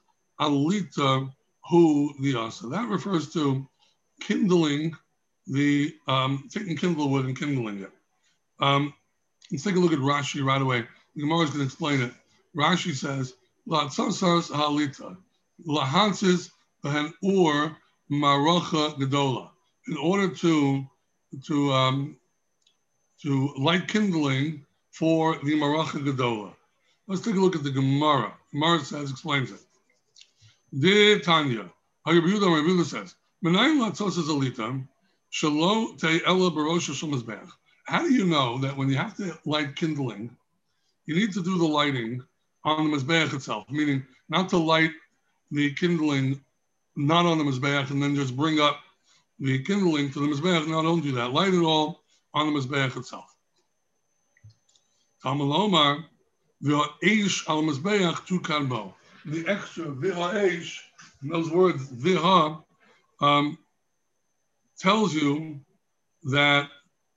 alita 0.41 1.33
hu 1.69 2.15
liasa. 2.21 2.71
That 2.71 2.89
refers 2.89 3.33
to 3.33 3.67
kindling 4.21 4.97
the 5.49 5.93
um, 6.07 6.49
taking 6.53 6.77
kindle 6.77 7.09
wood 7.09 7.27
and 7.27 7.39
kindling 7.39 7.83
it. 7.83 7.91
Um, 8.61 8.95
let's 9.51 9.65
take 9.65 9.75
a 9.75 9.81
look 9.81 9.93
at 9.93 9.99
Rashi 9.99 10.45
right 10.45 10.63
away. 10.63 10.87
Gemara 11.19 11.45
is 11.45 11.51
going 11.51 11.61
to 11.61 11.65
explain 11.65 12.01
it. 12.01 12.13
Rashi 12.57 12.95
says 12.95 13.35
la'atzasas 13.69 14.51
halita 14.51 15.17
lahansis 15.67 16.51
or 16.85 17.77
maracha 18.11 18.95
gedola. 18.97 19.51
In 19.89 19.97
order 19.97 20.33
to 20.33 20.87
to 21.45 21.73
um, 21.73 22.17
to 23.23 23.53
light 23.57 23.89
kindling 23.89 24.65
for 24.91 25.37
the 25.37 25.53
Maracha 25.53 26.05
Gedola. 26.05 26.53
Let's 27.07 27.23
take 27.23 27.37
a 27.37 27.41
look 27.41 27.57
at 27.57 27.63
the 27.63 27.71
Gemara. 27.71 28.33
Gemara 28.53 28.81
says, 28.85 29.11
explains 29.11 29.51
it. 29.51 29.61
Dear 30.79 31.19
Tanya, 31.21 31.71
Rabbi 32.07 32.27
Yehuda 32.27 32.85
says, 32.85 33.15
"Menayin 33.45 33.81
latzos 33.81 34.19
alita 34.19 34.87
shalo 35.33 35.99
te 35.99 36.21
ela 36.27 36.51
barosha 36.51 36.95
shel 36.95 37.49
How 37.87 38.03
do 38.03 38.13
you 38.13 38.27
know 38.27 38.59
that 38.59 38.77
when 38.77 38.89
you 38.89 38.97
have 38.97 39.17
to 39.17 39.39
light 39.45 39.77
kindling, 39.77 40.35
you 41.07 41.15
need 41.15 41.33
to 41.33 41.43
do 41.43 41.59
the 41.59 41.67
lighting 41.67 42.23
on 42.65 42.91
the 42.91 42.97
mizbeach 42.97 43.35
itself, 43.35 43.69
meaning 43.71 44.05
not 44.29 44.49
to 44.51 44.57
light 44.57 44.93
the 45.51 45.73
kindling 45.75 46.41
not 46.97 47.27
on 47.27 47.39
the 47.39 47.45
mizbeach 47.45 47.91
and 47.91 48.03
then 48.03 48.15
just 48.15 48.37
bring 48.37 48.61
up 48.61 48.81
the 49.43 49.59
kindling 49.65 50.11
to 50.13 50.21
the 50.21 50.27
mizbeach. 50.29 50.67
Don't 50.69 51.01
do 51.01 51.13
that. 51.13 51.33
Light 51.33 51.53
it 51.53 51.63
all 51.63 52.01
on 52.33 52.53
the 52.53 52.61
Mizbeach 52.61 52.97
itself. 52.97 53.25
Tamalomar, 55.25 56.05
v'ha'esh 56.63 57.49
al 57.49 57.63
Mizbeach 57.63 58.25
tu 58.25 58.39
karbo. 58.41 58.95
The 59.27 59.45
extra 59.49 59.87
v'ha'esh, 59.87 60.79
in 61.23 61.29
those 61.29 61.51
words, 61.51 61.91
v'ha, 61.91 62.63
um, 63.21 63.59
tells 64.79 65.13
you 65.13 65.61
that 66.25 66.69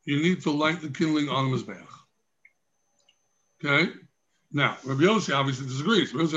you 0.06 0.20
need 0.20 0.42
to 0.42 0.52
light 0.52 0.82
the 0.82 0.90
kindling 0.90 1.30
on 1.30 1.52
the 1.52 1.58
Mizbeach. 1.58 1.86
Okay? 3.64 3.92
Now, 4.52 4.78
Rabbi 4.84 5.04
Yossi 5.04 5.32
obviously 5.36 5.68
disagrees. 5.68 6.10
So 6.12 6.18
Rabbi 6.18 6.28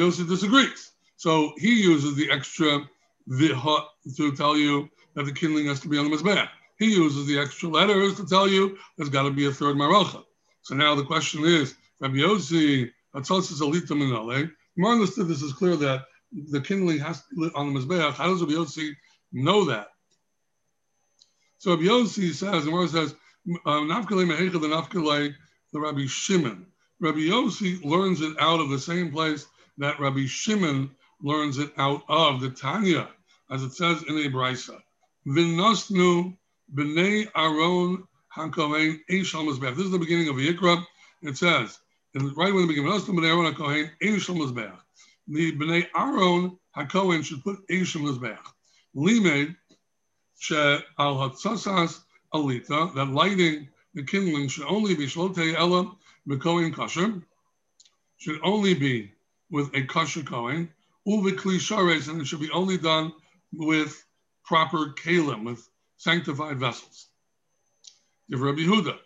Yossi 0.00 0.28
disagrees. 0.28 0.91
So 1.22 1.52
he 1.56 1.80
uses 1.80 2.16
the 2.16 2.28
extra 2.32 2.80
viha 3.28 3.84
to 4.16 4.34
tell 4.34 4.56
you 4.56 4.90
that 5.14 5.24
the 5.24 5.30
kindling 5.30 5.66
has 5.66 5.78
to 5.78 5.88
be 5.88 5.96
on 5.96 6.10
the 6.10 6.16
Mizbeach. 6.16 6.48
He 6.80 6.96
uses 6.96 7.28
the 7.28 7.38
extra 7.38 7.68
letters 7.68 8.16
to 8.16 8.26
tell 8.26 8.48
you 8.48 8.76
there's 8.96 9.08
got 9.08 9.22
to 9.22 9.30
be 9.30 9.46
a 9.46 9.52
third 9.52 9.76
maracha. 9.76 10.24
So 10.62 10.74
now 10.74 10.96
the 10.96 11.04
question 11.04 11.44
is, 11.44 11.76
Rabbi 12.00 12.16
Yossi, 12.16 12.90
Atzosis 13.14 13.60
Alita 13.60 13.92
Minale, 13.92 14.50
Mar 14.76 14.94
understood 14.94 15.28
this 15.28 15.42
is 15.42 15.52
clear 15.52 15.76
that 15.76 16.06
the 16.50 16.60
kindling 16.60 16.98
has 16.98 17.22
to 17.28 17.36
be 17.36 17.54
on 17.54 17.72
the 17.72 17.78
Mizbeach. 17.78 18.14
How 18.14 18.26
does 18.26 18.40
Rabbi 18.40 18.54
Yossi 18.54 18.90
know 19.32 19.64
that? 19.66 19.90
So 21.58 21.70
Rabbi 21.70 21.84
Yossi 21.84 22.34
says, 22.34 22.66
and 22.66 22.90
says, 22.90 23.14
um, 23.64 23.88
Nafkalei 23.88 24.26
Mehecha 24.26 24.60
the 24.60 24.66
Nafkalei 24.66 25.32
the 25.72 25.78
Rabbi 25.78 26.06
Shimon. 26.08 26.66
Rabbi 26.98 27.18
Yossi 27.18 27.80
learns 27.84 28.20
it 28.22 28.34
out 28.40 28.58
of 28.58 28.70
the 28.70 28.78
same 28.80 29.12
place 29.12 29.46
that 29.78 30.00
Rabbi 30.00 30.26
Shimon 30.26 30.90
learns 31.22 31.58
it 31.58 31.72
out 31.78 32.02
of 32.08 32.40
the 32.40 32.50
Tanya, 32.50 33.08
as 33.50 33.62
it 33.62 33.72
says 33.72 34.02
in 34.08 34.16
a 34.16 34.28
brisa. 34.28 34.80
Vinosnu 35.26 36.36
b'nei 36.74 37.28
Aaron 37.34 38.06
hakohen 38.36 39.00
eishal 39.10 39.46
mizbeach. 39.46 39.76
This 39.76 39.86
is 39.86 39.92
the 39.92 39.98
beginning 39.98 40.28
of 40.28 40.36
Yikra. 40.36 40.84
It 41.22 41.36
says, 41.36 41.78
and 42.14 42.36
right 42.36 42.52
when 42.52 42.62
the 42.62 42.68
beginning, 42.68 42.90
Vinosnu 42.90 43.14
b'nei 43.14 43.28
Aaron 43.28 43.54
hakohen 43.54 43.90
eishal 44.02 44.36
mizbeach. 44.36 44.78
The 45.28 45.52
b'nei 45.52 45.86
Aaron 45.94 46.58
hakohen 46.76 47.24
should 47.24 47.44
put 47.44 47.66
eishal 47.68 48.02
mizbeach. 48.02 48.38
Limed 48.94 49.56
she 50.38 50.56
al 50.56 51.16
hatzasas 51.16 52.00
alita, 52.34 52.92
that 52.94 53.08
lighting 53.08 53.68
the 53.94 54.02
kindling 54.02 54.48
should 54.48 54.66
only 54.66 54.94
be 54.94 55.06
shlotei 55.06 55.54
ella 55.54 55.94
b'kohen 56.26 56.74
kasher, 56.74 57.22
should 58.16 58.40
only 58.42 58.74
be 58.74 59.12
with 59.50 59.68
a 59.74 59.82
kasher 59.82 60.26
kohen, 60.26 60.68
uvikli 61.06 61.58
shares, 61.58 62.08
and 62.08 62.20
it 62.20 62.26
should 62.26 62.40
be 62.40 62.50
only 62.50 62.78
done 62.78 63.12
with 63.52 64.04
proper 64.44 64.94
kalim, 64.94 65.44
with 65.44 65.68
sanctified 65.96 66.58
vessels. 66.58 67.08
If 68.28 68.40
Rabbi 68.40 68.62
Huda, 68.62 68.96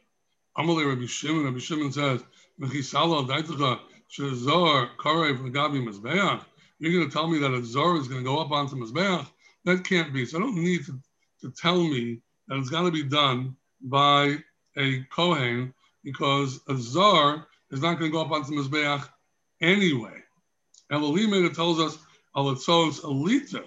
Amalei 0.57 0.89
Rabbi 0.89 1.07
Shimon, 1.07 1.45
Rabbi 1.45 1.59
Shimon 1.59 1.93
says, 1.93 2.23
Mechisala 2.61 3.27
daitacha 3.27 3.81
shezor 4.11 4.97
karev 4.97 5.43
l'gabi 5.45 5.85
mizbeach, 5.85 6.45
you're 6.79 6.93
going 6.93 7.09
to 7.09 7.13
tell 7.13 7.29
me 7.29 7.39
that 7.39 7.53
a 7.53 7.65
zor 7.65 7.97
is 7.97 8.09
going 8.09 8.23
to 8.23 8.25
go 8.25 8.39
up 8.39 8.51
onto 8.51 8.77
mizbeach? 8.77 9.27
That 9.65 9.85
can't 9.85 10.13
be. 10.13 10.25
So 10.27 10.39
I 10.39 10.41
don't 10.41 10.57
need 10.57 10.87
to, 10.87 10.99
to 11.43 11.51
tell 11.51 11.83
me 11.83 12.21
that 12.49 12.59
it's 12.59 12.71
got 12.71 12.83
to 12.83 12.91
be 12.91 13.03
done 13.03 13.57
by 13.83 14.37
a 14.79 15.03
kohen 15.11 15.75
because 16.05 16.61
a 16.69 16.77
zor 16.77 17.47
is 17.71 17.83
not 17.83 17.99
going 17.99 18.11
to 18.11 18.17
go 18.17 18.23
up 18.23 18.31
onto 18.31 18.53
mizbeach 18.53 19.09
anyway. 19.61 20.23
Elohim 20.91 21.53
tells 21.53 21.81
us 21.81 21.99
alatzos 22.37 23.01
alita 23.01 23.65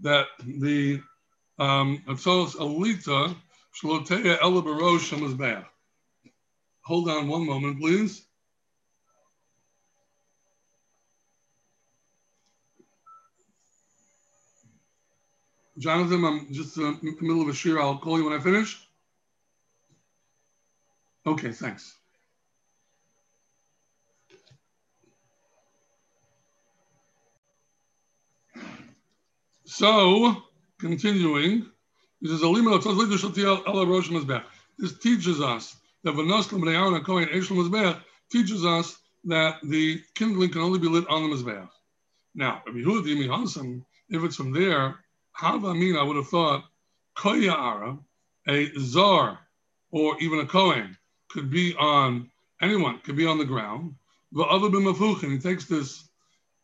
that 0.00 0.26
the 0.44 1.00
um, 1.58 2.02
alatzos 2.08 2.56
alita 2.56 3.34
shloteya 3.80 4.38
elabarosh 4.38 5.12
mizbeach. 5.18 5.64
Hold 6.84 7.08
on 7.08 7.28
one 7.28 7.46
moment, 7.46 7.80
please. 7.80 8.22
Jonathan, 15.78 16.24
I'm 16.24 16.52
just 16.52 16.76
in 16.78 16.98
the 17.02 17.16
middle 17.20 17.42
of 17.42 17.48
a 17.48 17.52
shiur. 17.52 17.78
I'll 17.80 17.98
call 17.98 18.18
you 18.18 18.24
when 18.24 18.32
I 18.32 18.42
finish. 18.42 18.80
Okay, 21.26 21.52
thanks. 21.52 21.96
So, 29.66 30.44
continuing, 30.78 31.66
he 32.20 32.28
says, 32.28 32.40
This 34.78 34.98
teaches 34.98 35.40
us 35.40 35.76
that 36.04 38.00
teaches 38.30 38.64
us 38.64 38.96
that 39.24 39.56
the 39.64 40.00
kindling 40.14 40.50
can 40.50 40.60
only 40.60 40.78
be 40.78 40.88
lit 40.88 41.08
on 41.08 41.28
the 41.28 41.36
Mizbeach. 41.36 41.68
Now, 42.36 42.62
if 42.66 44.22
it's 44.22 44.36
from 44.36 44.52
there, 44.52 45.00
how 45.32 45.66
I 45.66 45.72
mean, 45.72 45.96
I 45.96 46.02
would 46.04 46.16
have 46.16 46.28
thought 46.28 46.64
koyara, 47.16 47.98
a 48.46 48.70
czar, 48.78 49.40
or 49.90 50.16
even 50.20 50.38
a 50.40 50.46
kohen 50.46 50.96
could 51.28 51.50
be 51.50 51.74
on 51.74 52.30
anyone 52.62 53.00
could 53.00 53.16
be 53.16 53.26
on 53.26 53.38
the 53.38 53.44
ground. 53.44 53.96
The 54.30 54.44
other 54.44 54.70
he 55.32 55.38
takes 55.38 55.64
this 55.64 56.08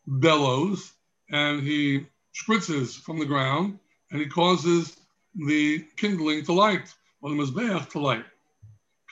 bellows 0.07 0.93
and 1.31 1.63
he 1.63 2.07
spritzes 2.35 2.99
from 2.99 3.19
the 3.19 3.27
ground 3.27 3.79
and 4.11 4.21
he 4.21 4.27
causes 4.27 4.97
the 5.35 5.85
kindling 5.97 6.45
to 6.45 6.53
light 6.53 6.93
or 7.21 7.31
the 7.31 7.37
mizbeach 7.37 7.91
to 7.91 7.99
light. 7.99 8.25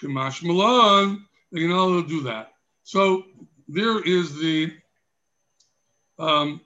Kimash 0.01 0.43
Milan, 0.43 1.27
you're 1.51 1.69
not 1.69 1.85
allowed 1.85 2.03
to 2.03 2.09
do 2.09 2.23
that. 2.23 2.53
So 2.83 3.25
there 3.69 4.03
is 4.03 4.39
the 4.39 4.73
um, 6.19 6.61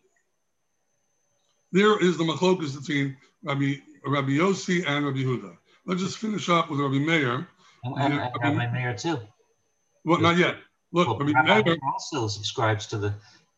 there 1.73 1.99
is 2.01 2.17
the 2.17 2.25
machlokas 2.25 2.79
between 2.79 3.17
Rabbi, 3.43 3.75
Rabbi 4.07 4.31
Yossi 4.31 4.85
and 4.87 5.05
Rabbi 5.05 5.19
Huda. 5.19 5.57
Let's 5.87 6.01
just 6.01 6.19
finish 6.19 6.49
up 6.49 6.71
with 6.71 6.81
Rabbi 6.81 6.99
Meir. 6.99 7.47
And, 7.85 7.97
and, 7.99 8.15
and 8.15 8.59
Rabbi 8.59 8.73
Meir 8.73 8.95
too. 8.97 9.19
Well, 10.05 10.21
not 10.21 10.37
yet. 10.37 10.57
Look, 10.93 11.09
well, 11.09 11.19
Rabbi, 11.19 11.33
Rabbi 11.33 11.71
Meir 11.71 11.79
also 11.93 12.29
subscribes 12.29 12.87
to 12.87 12.99
the 12.99 13.15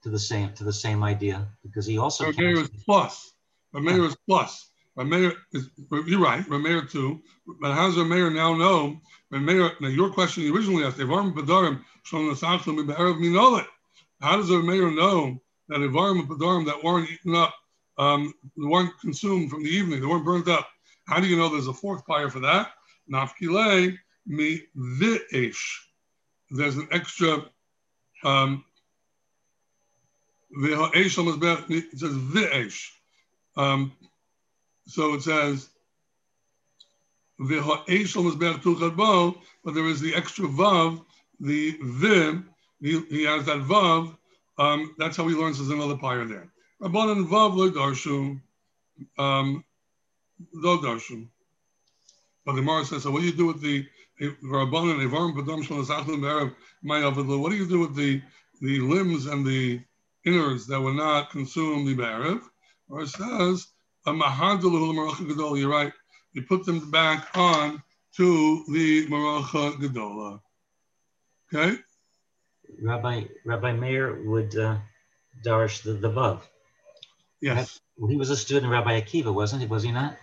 to 0.07 0.11
the 0.11 0.19
same 0.19 0.53
to 0.55 0.63
the 0.63 0.73
same 0.73 1.03
idea 1.03 1.49
because 1.65 1.85
he 1.85 1.99
also. 1.99 2.33
Meir 2.33 2.61
is 2.61 2.71
plus. 2.85 3.33
Meir 3.75 4.05
is 4.05 4.17
plus. 4.27 4.71
Meir 4.97 5.33
is. 5.53 5.69
You're 6.07 6.21
right. 6.21 6.49
Meir 6.49 6.83
too. 6.83 7.21
But 7.61 7.75
how 7.75 7.89
does 7.89 7.97
Meir 7.97 8.31
now 8.31 8.55
know? 8.55 9.01
Meir. 9.33 9.73
Now 9.81 9.89
your 9.89 10.11
question 10.11 10.45
you 10.45 10.55
originally 10.55 10.85
asked. 10.85 10.99
Evarim 10.99 11.35
b'darim 11.35 11.83
shalom 12.05 12.31
nasachlim 12.31 12.87
b'erev 12.87 13.19
minolet. 13.19 13.67
How 14.21 14.37
does 14.37 14.49
Meir 14.49 14.93
know 14.93 15.43
that 15.69 15.81
Evarim 15.81 16.29
b'darim 16.29 16.67
that 16.67 16.85
weren't 16.85 17.11
eaten 17.11 17.35
up 17.35 17.55
um, 17.99 18.33
weren't 18.57 18.99
consumed 19.01 19.51
from 19.51 19.63
the 19.63 19.71
evening, 19.71 20.01
they 20.01 20.07
weren't 20.07 20.25
burnt 20.25 20.49
up. 20.49 20.69
How 21.07 21.21
do 21.21 21.27
you 21.27 21.37
know 21.37 21.49
there's 21.49 21.67
a 21.67 21.73
fourth 21.73 22.05
fire 22.07 22.31
for 22.31 22.41
that? 22.41 22.71
Nafkile 23.11 23.97
mi 24.27 24.63
vi'ish. 24.77 25.79
There's 26.51 26.77
an 26.77 26.89
extra 26.93 27.45
um, 28.25 28.65
it 30.51 31.11
says 31.11 32.13
vi'ish. 32.13 32.91
Um, 33.57 33.93
so 34.87 35.15
it 35.15 35.23
says 35.23 35.69
but 37.39 37.49
there 39.75 39.87
is 39.87 40.01
the 40.01 40.15
extra 40.15 40.49
vav, 40.49 41.05
the 41.41 41.77
viv, 41.83 42.45
he, 42.81 43.01
he 43.11 43.25
has 43.25 43.45
that 43.47 43.59
vav. 43.59 44.17
Um, 44.59 44.95
that's 44.97 45.19
how 45.19 45.29
he 45.29 45.35
learns 45.35 45.59
there's 45.59 45.69
another 45.71 45.97
pyre 45.99 46.25
there. 46.25 46.51
Rabbanan 46.81 47.27
Vav 47.29 47.55
lo 47.55 47.71
darshu, 47.71 48.41
um, 49.19 49.65
darshu. 50.55 51.29
But 52.45 52.53
the 52.55 52.61
Gemara 52.63 52.85
says, 52.87 53.03
so 53.03 53.11
what 53.11 53.21
do 53.21 53.27
you 53.27 53.33
do 53.33 53.47
with 53.47 53.61
the 53.61 53.87
Rabbanan 54.21 55.07
Evarim 55.07 55.35
Padam 55.35 55.63
Shal 55.63 55.79
Asachlim 55.79 56.21
Erev 56.21 56.55
Mayavadlu? 56.85 57.39
What 57.39 57.51
do 57.51 57.57
you 57.57 57.69
do 57.69 57.81
with 57.81 57.95
the 57.95 58.23
the 58.63 58.81
limbs 58.81 59.27
and 59.27 59.45
the 59.45 59.83
innards 60.27 60.67
that 60.67 60.81
were 60.81 60.93
not 60.93 61.31
consumed 61.31 61.87
the 61.87 61.95
Erev? 61.95 62.43
Or 62.89 63.03
it 63.03 63.09
says, 63.09 63.67
You're 64.05 65.71
right. 65.71 65.93
You 66.33 66.43
put 66.43 66.67
them 66.67 66.91
back 66.91 67.29
on 67.35 67.83
to 68.17 68.65
the 68.69 69.07
Maracha 69.07 69.77
Gedola. 69.77 70.41
Okay? 71.53 71.79
Rabbi 72.83 73.25
Rabbi 73.45 73.73
Meir 73.73 74.23
would 74.25 74.57
uh, 74.57 74.77
darish 75.45 75.83
the, 75.83 75.93
the 75.93 76.11
Vav. 76.11 76.41
Yes. 77.41 77.81
He 78.09 78.17
was 78.17 78.31
a 78.31 78.37
student 78.37 78.67
of 78.67 78.73
Rabbi 78.73 79.01
Akiva, 79.01 79.33
wasn't 79.33 79.63
he? 79.63 79.69
Was 79.69 79.83
he 79.83 79.93
not? 79.93 80.17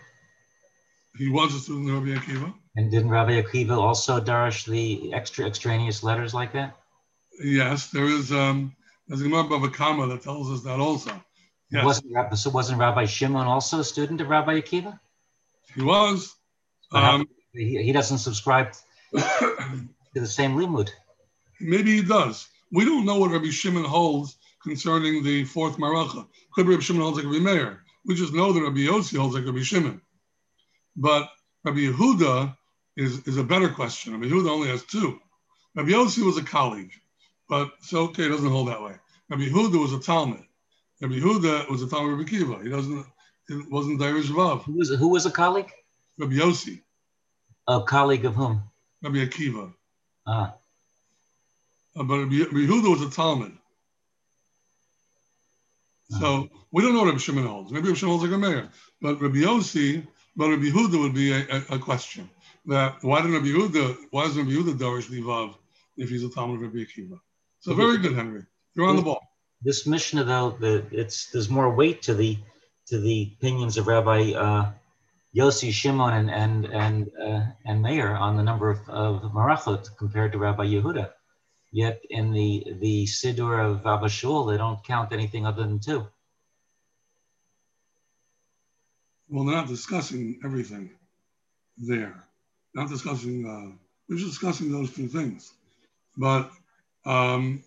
He 1.17 1.29
was 1.29 1.53
a 1.53 1.59
student 1.59 1.89
of 1.89 2.03
Rabbi 2.03 2.19
Akiva. 2.19 2.53
And 2.75 2.91
didn't 2.91 3.09
Rabbi 3.09 3.41
Akiva 3.41 3.77
also 3.77 4.19
darish 4.19 4.65
the 4.65 5.13
extra 5.13 5.45
extraneous 5.45 6.03
letters 6.03 6.33
like 6.33 6.53
that? 6.53 6.75
Yes, 7.43 7.87
there 7.87 8.05
is. 8.05 8.31
Um, 8.31 8.75
there's 9.07 9.21
a 9.21 9.23
Gemara 9.23 9.43
Bava 9.43 9.73
Kama 9.73 10.07
that 10.07 10.21
tells 10.21 10.51
us 10.51 10.63
that 10.63 10.79
also. 10.79 11.11
Yes. 11.71 11.85
Wasn't, 11.85 12.37
so 12.37 12.49
wasn't 12.51 12.79
Rabbi 12.79 13.05
Shimon 13.05 13.47
also 13.47 13.79
a 13.79 13.83
student 13.83 14.21
of 14.21 14.29
Rabbi 14.29 14.61
Akiva? 14.61 14.99
He 15.75 15.81
was. 15.81 16.35
Um, 16.91 17.27
he, 17.51 17.81
he 17.83 17.91
doesn't 17.91 18.19
subscribe 18.19 18.73
to 19.15 19.89
the 20.13 20.27
same 20.27 20.55
limud. 20.55 20.89
Maybe 21.59 21.95
he 21.95 22.03
does. 22.03 22.47
We 22.71 22.85
don't 22.85 23.05
know 23.05 23.17
what 23.17 23.31
Rabbi 23.31 23.49
Shimon 23.49 23.85
holds 23.85 24.37
concerning 24.61 25.23
the 25.23 25.45
fourth 25.45 25.77
maracha. 25.77 26.27
Could 26.53 26.67
Rabbi 26.67 26.81
Shimon 26.81 27.01
holds 27.01 27.17
like 27.17 27.25
Rabbi 27.25 27.39
Meir. 27.39 27.83
We 28.05 28.15
just 28.15 28.33
know 28.33 28.51
that 28.51 28.61
Rabbi 28.61 28.79
Yossi 28.79 29.17
holds 29.17 29.35
like 29.35 29.45
Rabbi 29.45 29.61
Shimon. 29.61 30.01
But 30.95 31.29
Rabbi 31.63 31.79
Yehuda 31.79 32.55
is, 32.97 33.27
is 33.27 33.37
a 33.37 33.43
better 33.43 33.69
question. 33.69 34.13
Rabbi 34.13 34.25
Yehuda 34.25 34.49
only 34.49 34.67
has 34.67 34.83
two. 34.83 35.19
Rabbi 35.75 35.89
Yossi 35.89 36.23
was 36.23 36.37
a 36.37 36.43
colleague, 36.43 36.91
but 37.49 37.71
so 37.81 38.03
okay, 38.05 38.25
it 38.25 38.29
doesn't 38.29 38.49
hold 38.49 38.67
that 38.69 38.81
way. 38.81 38.95
Rabbi 39.29 39.43
Yehuda 39.43 39.81
was 39.81 39.93
a 39.93 39.97
Talmid. 39.97 40.43
Rabbi 41.01 41.15
Yehuda 41.15 41.69
was 41.69 41.81
a 41.81 41.87
Talmid 41.87 42.17
Rabbi 42.17 42.29
Akiva. 42.29 42.63
He 42.63 42.69
doesn't, 42.69 43.05
it 43.49 43.71
wasn't 43.71 43.99
Dairish 43.99 44.25
Vav. 44.25 44.63
Who 44.63 44.73
was, 44.73 44.89
who 44.89 45.07
was 45.09 45.25
a 45.25 45.31
colleague? 45.31 45.71
Rabbi 46.17 46.35
Yossi. 46.35 46.81
A 47.67 47.81
colleague 47.81 48.25
of 48.25 48.35
whom? 48.35 48.63
Rabbi 49.01 49.25
Akiva. 49.25 49.73
Ah. 50.27 50.55
Uh, 51.95 52.03
but 52.03 52.19
Rabbi, 52.19 52.39
Rabbi 52.39 52.57
Yehuda 52.57 52.89
was 52.89 53.01
a 53.01 53.05
Talmid. 53.05 53.57
So 56.19 56.49
we 56.71 56.83
don't 56.83 56.93
know 56.93 56.99
what 56.99 57.07
Rabbi 57.07 57.17
Shimon 57.17 57.47
holds. 57.47 57.71
Maybe 57.71 57.87
Rabbi 57.87 57.97
Shimon 57.97 58.17
holds 58.17 58.31
like 58.31 58.33
a 58.33 58.37
Meir. 58.37 58.69
But 59.01 59.21
Rabbi 59.21 59.37
Yossi, 59.37 60.05
but 60.35 60.49
Rabbi 60.49 60.65
Yehuda 60.65 60.99
would 60.99 61.13
be 61.13 61.31
a, 61.31 61.39
a, 61.49 61.75
a, 61.75 61.79
question. 61.79 62.29
That 62.65 62.97
why 63.01 63.21
didn't 63.21 63.33
Rabbi 63.33 63.47
Yehuda, 63.47 63.97
why 64.11 64.25
doesn't 64.25 64.45
Rabbi 64.45 64.55
Yehuda 64.55 64.77
Darish 64.77 65.09
Livav 65.09 65.55
if 65.97 66.09
he's 66.09 66.23
a 66.23 66.29
Talmid 66.29 66.55
of 66.55 66.61
Rabbi 66.61 66.79
Akiva? 66.79 67.19
So 67.63 67.73
very 67.73 67.97
good, 67.97 68.13
Henry. 68.13 68.43
You're 68.75 68.87
on 68.87 68.97
the 68.97 69.01
ball. 69.01 69.21
This 69.61 69.87
Mishnah, 69.87 70.25
though, 70.25 70.49
the, 70.59 70.85
it's 70.91 71.31
there's 71.31 71.49
more 71.49 71.73
weight 71.73 72.01
to 72.03 72.13
the 72.13 72.37
to 72.87 72.99
the 72.99 73.31
opinions 73.37 73.77
of 73.77 73.87
Rabbi 73.87 74.33
uh, 74.33 74.71
Yossi 75.33 75.71
Shimon 75.71 76.13
and 76.13 76.29
and 76.29 76.65
and 76.65 77.11
uh, 77.17 77.45
and 77.65 77.81
Meir 77.81 78.17
on 78.17 78.35
the 78.35 78.43
number 78.43 78.69
of, 78.69 78.89
of 78.89 79.31
marachot 79.31 79.95
compared 79.95 80.33
to 80.33 80.39
Rabbi 80.39 80.65
Yehuda. 80.65 81.11
Yet 81.71 82.01
in 82.09 82.33
the 82.33 82.75
the 82.81 83.05
Siddur 83.05 83.65
of 83.65 83.87
Abba 83.87 84.07
Shaul, 84.07 84.51
they 84.51 84.57
don't 84.57 84.83
count 84.83 85.13
anything 85.13 85.45
other 85.45 85.63
than 85.63 85.79
two. 85.79 86.05
Well, 89.29 89.45
they're 89.45 89.55
not 89.55 89.69
discussing 89.69 90.37
everything 90.43 90.89
there. 91.77 92.25
Not 92.75 92.89
discussing. 92.89 93.47
Uh, 93.47 93.77
we're 94.09 94.17
just 94.17 94.31
discussing 94.31 94.69
those 94.69 94.93
two 94.93 95.07
things, 95.07 95.53
but 96.17 96.51
um, 97.05 97.63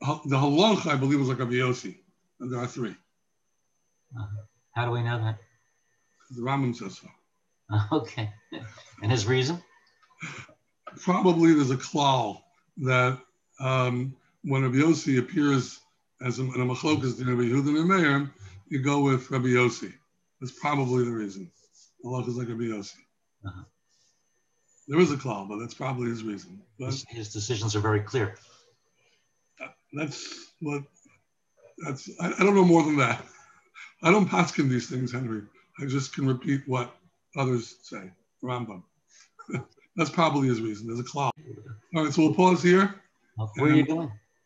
the 0.00 0.36
halach, 0.36 0.86
I 0.86 0.96
believe, 0.96 1.18
was 1.18 1.28
like 1.28 1.38
Rabbi 1.38 1.52
Yossi, 1.54 1.96
and 2.40 2.52
there 2.52 2.60
are 2.60 2.66
3 2.66 2.94
uh, 4.18 4.26
how 4.72 4.84
do 4.86 4.90
we 4.90 5.02
know 5.02 5.18
that? 5.18 5.38
The 6.30 6.42
Rambam 6.42 6.74
says 6.74 6.98
so. 6.98 7.08
okay, 7.92 8.30
and 9.02 9.10
his 9.10 9.26
reason? 9.26 9.62
Probably 11.02 11.54
there's 11.54 11.70
a 11.70 11.76
klal 11.76 12.42
that 12.78 13.18
um, 13.60 14.14
when 14.42 14.62
Rabbi 14.62 14.76
Yossi 14.76 15.18
appears 15.18 15.80
as 16.20 16.38
a, 16.38 16.42
in 16.42 16.60
a 16.60 16.64
machlokas 16.64 17.18
to 17.18 17.24
Rabbi 17.24 17.42
Yehuda 17.42 17.78
and 17.78 17.88
Meir, 17.88 18.30
you 18.68 18.82
go 18.82 19.02
with 19.02 19.30
Rabbi 19.30 19.48
Yossi. 19.48 19.92
That's 20.40 20.52
probably 20.58 21.04
the 21.04 21.10
reason. 21.10 21.50
Allah 22.04 22.26
is 22.26 22.36
like 22.36 22.48
Rabbi 22.48 22.64
Yossi. 22.64 22.96
Uh-huh. 23.46 23.62
There 24.90 24.98
is 24.98 25.12
a 25.12 25.16
klal, 25.16 25.48
but 25.48 25.58
that's 25.58 25.72
probably 25.72 26.08
his 26.10 26.24
reason. 26.24 26.60
But 26.76 26.86
his, 26.86 27.06
his 27.08 27.32
decisions 27.32 27.76
are 27.76 27.80
very 27.80 28.00
clear. 28.00 28.34
That's 29.92 30.50
what. 30.60 30.82
That's. 31.78 32.10
I, 32.20 32.32
I 32.32 32.42
don't 32.42 32.56
know 32.56 32.64
more 32.64 32.82
than 32.82 32.96
that. 32.96 33.24
I 34.02 34.10
don't 34.10 34.28
paskin 34.28 34.68
these 34.68 34.90
things, 34.90 35.12
Henry. 35.12 35.42
I 35.80 35.86
just 35.86 36.12
can 36.12 36.26
repeat 36.26 36.62
what 36.66 36.92
others 37.36 37.76
say. 37.82 38.10
Rambam. 38.42 38.82
That's 39.96 40.10
probably 40.10 40.48
his 40.48 40.60
reason. 40.60 40.88
There's 40.88 40.98
a 40.98 41.04
klal. 41.04 41.30
All 41.94 42.04
right, 42.04 42.12
so 42.12 42.22
we'll 42.22 42.34
pause 42.34 42.60
here. 42.60 42.96
Where 43.58 43.70
are 43.70 43.74
you 43.74 43.86
going? 43.86 44.10